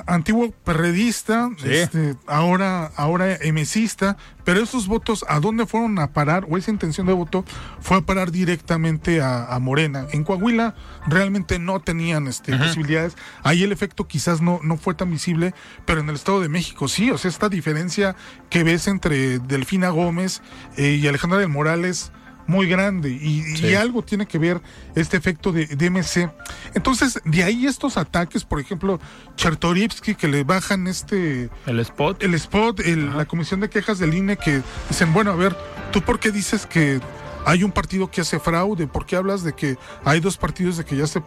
[0.06, 1.68] Antiguo perredista, Sí.
[1.74, 6.46] este, ahora, ahora emesista, pero esos votos, ¿a dónde fueron a parar?
[6.50, 7.44] O esa intención de voto
[7.80, 10.06] fue a parar directamente a, a Morena.
[10.12, 10.74] En Coahuila
[11.06, 13.16] realmente no tenían este, posibilidades.
[13.42, 16.88] Ahí el efecto quizás no, no fue tan visible, pero en el Estado de México
[16.88, 17.10] sí.
[17.10, 18.16] O sea, esta diferencia
[18.48, 20.42] que ves entre Delfina Gómez
[20.76, 22.12] eh, y Alejandra del Morales
[22.50, 24.60] muy grande y, algo tiene que ver
[24.96, 26.28] este efecto de, MC.
[26.74, 29.00] Entonces, de ahí estos ataques, por ejemplo,
[29.36, 31.48] Chertorivsky, que le bajan este...
[31.66, 32.22] El spot.
[32.22, 35.56] El spot, la comisión de quejas del INE que dicen, bueno, a ver,
[35.92, 37.00] ¿tú por qué dices que
[37.46, 38.88] hay un partido que hace fraude?
[38.88, 41.22] ¿Por qué hablas de que hay dos partidos de que ya se,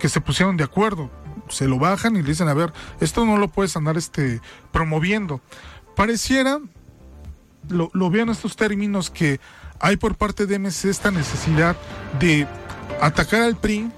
[0.00, 1.10] que se pusieron de acuerdo?
[1.48, 4.40] Se lo bajan y le dicen, a ver, esto no lo puedes andar este,
[4.72, 5.40] promoviendo.
[5.94, 6.58] Pareciera,
[7.68, 9.38] lo, lo veo en estos términos, que
[9.80, 11.76] hay por parte de MC esta necesidad
[12.18, 12.46] de
[13.00, 13.90] atacar al PRI,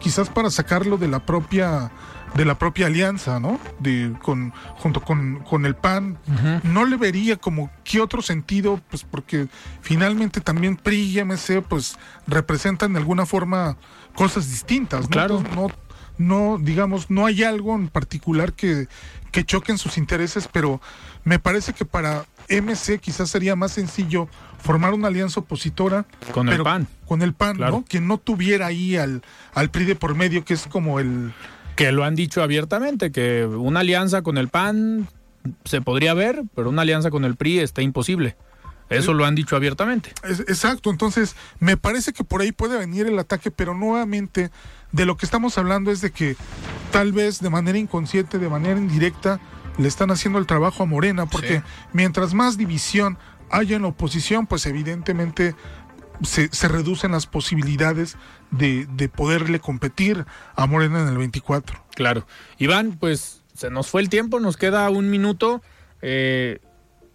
[0.00, 1.90] quizás para sacarlo de la propia
[2.34, 3.60] de la propia alianza, ¿no?
[3.78, 6.18] De, con, junto con, con el PAN.
[6.64, 9.46] No le vería como qué otro sentido, pues porque
[9.82, 11.96] finalmente también PRI y MC pues
[12.26, 13.76] representan de alguna forma
[14.16, 15.08] cosas distintas, ¿no?
[15.10, 15.44] Claro.
[15.54, 15.68] no,
[16.18, 18.88] no, digamos, no hay algo en particular que,
[19.34, 20.80] que choquen sus intereses, pero
[21.24, 24.28] me parece que para MC quizás sería más sencillo
[24.62, 26.86] formar una alianza opositora con el PAN.
[27.04, 27.84] Con el PAN, ¿no?
[27.84, 29.22] Que no tuviera ahí al,
[29.52, 31.32] al PRI de por medio, que es como el...
[31.74, 35.08] Que lo han dicho abiertamente, que una alianza con el PAN
[35.64, 38.36] se podría ver, pero una alianza con el PRI está imposible.
[38.90, 40.12] Eso lo han dicho abiertamente.
[40.22, 44.50] exacto, entonces me parece que por ahí puede venir el ataque, pero nuevamente
[44.92, 46.36] de lo que estamos hablando es de que
[46.92, 49.40] tal vez de manera inconsciente, de manera indirecta,
[49.78, 51.62] le están haciendo el trabajo a Morena, porque
[51.92, 53.18] mientras más división
[53.50, 55.56] haya en la oposición, pues evidentemente
[56.22, 58.16] se, reducen las posibilidades
[58.50, 60.24] de, de, poderle competir
[60.54, 61.82] a Morena en el 24.
[61.94, 62.26] Claro.
[62.58, 65.62] Iván, pues se nos fue el tiempo, nos queda un minuto.
[66.02, 66.60] Eh,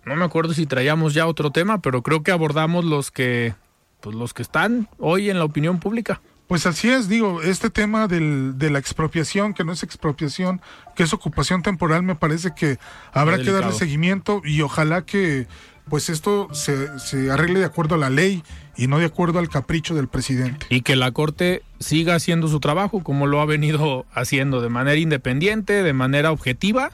[0.10, 3.54] no me acuerdo si traíamos ya otro tema, pero creo que abordamos los que,
[4.02, 6.22] pues los que están hoy en la opinión pública.
[6.48, 10.62] Pues así es, digo, este tema del, de la expropiación, que no es expropiación,
[10.96, 12.80] que es ocupación temporal, me parece que
[13.14, 15.48] habrá que darle seguimiento y ojalá que
[15.90, 18.44] pues esto se, se, arregle de acuerdo a la ley
[18.78, 20.66] y no de acuerdo al capricho del presidente.
[20.70, 24.98] Y que la Corte siga haciendo su trabajo como lo ha venido haciendo, de manera
[24.98, 26.92] independiente, de manera objetiva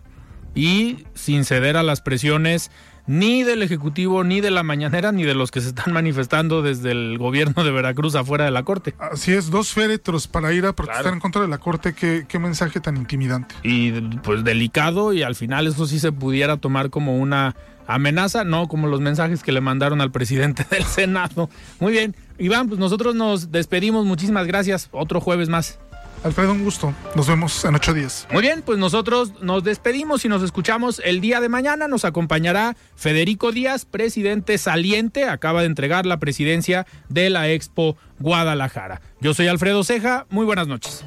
[0.56, 2.72] y sin ceder a las presiones
[3.08, 6.92] ni del Ejecutivo, ni de la mañanera, ni de los que se están manifestando desde
[6.92, 8.96] el gobierno de Veracruz afuera de la Corte.
[9.00, 12.40] Así es, dos féretros para ir a protestar en contra de la Corte, qué, qué
[12.40, 13.56] mensaje tan intimidante.
[13.64, 13.92] Y
[14.24, 17.56] pues delicado y al final eso sí se pudiera tomar como una
[17.88, 21.50] amenaza, no como los mensajes que le mandaron al presidente del Senado.
[21.80, 25.80] Muy bien, Iván, pues nosotros nos despedimos, muchísimas gracias, otro jueves más.
[26.26, 26.92] Alfredo, un gusto.
[27.14, 28.28] Nos vemos en ocho días.
[28.32, 31.88] Muy bien, pues nosotros nos despedimos y nos escuchamos el día de mañana.
[31.88, 35.26] Nos acompañará Federico Díaz, presidente saliente.
[35.26, 39.02] Acaba de entregar la presidencia de la Expo Guadalajara.
[39.22, 40.26] Yo soy Alfredo Ceja.
[40.32, 41.06] Muy buenas noches.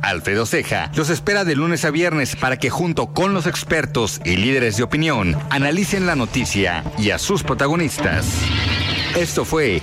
[0.00, 4.36] Alfredo Ceja los espera de lunes a viernes para que junto con los expertos y
[4.36, 8.26] líderes de opinión analicen la noticia y a sus protagonistas.
[9.14, 9.82] Esto fue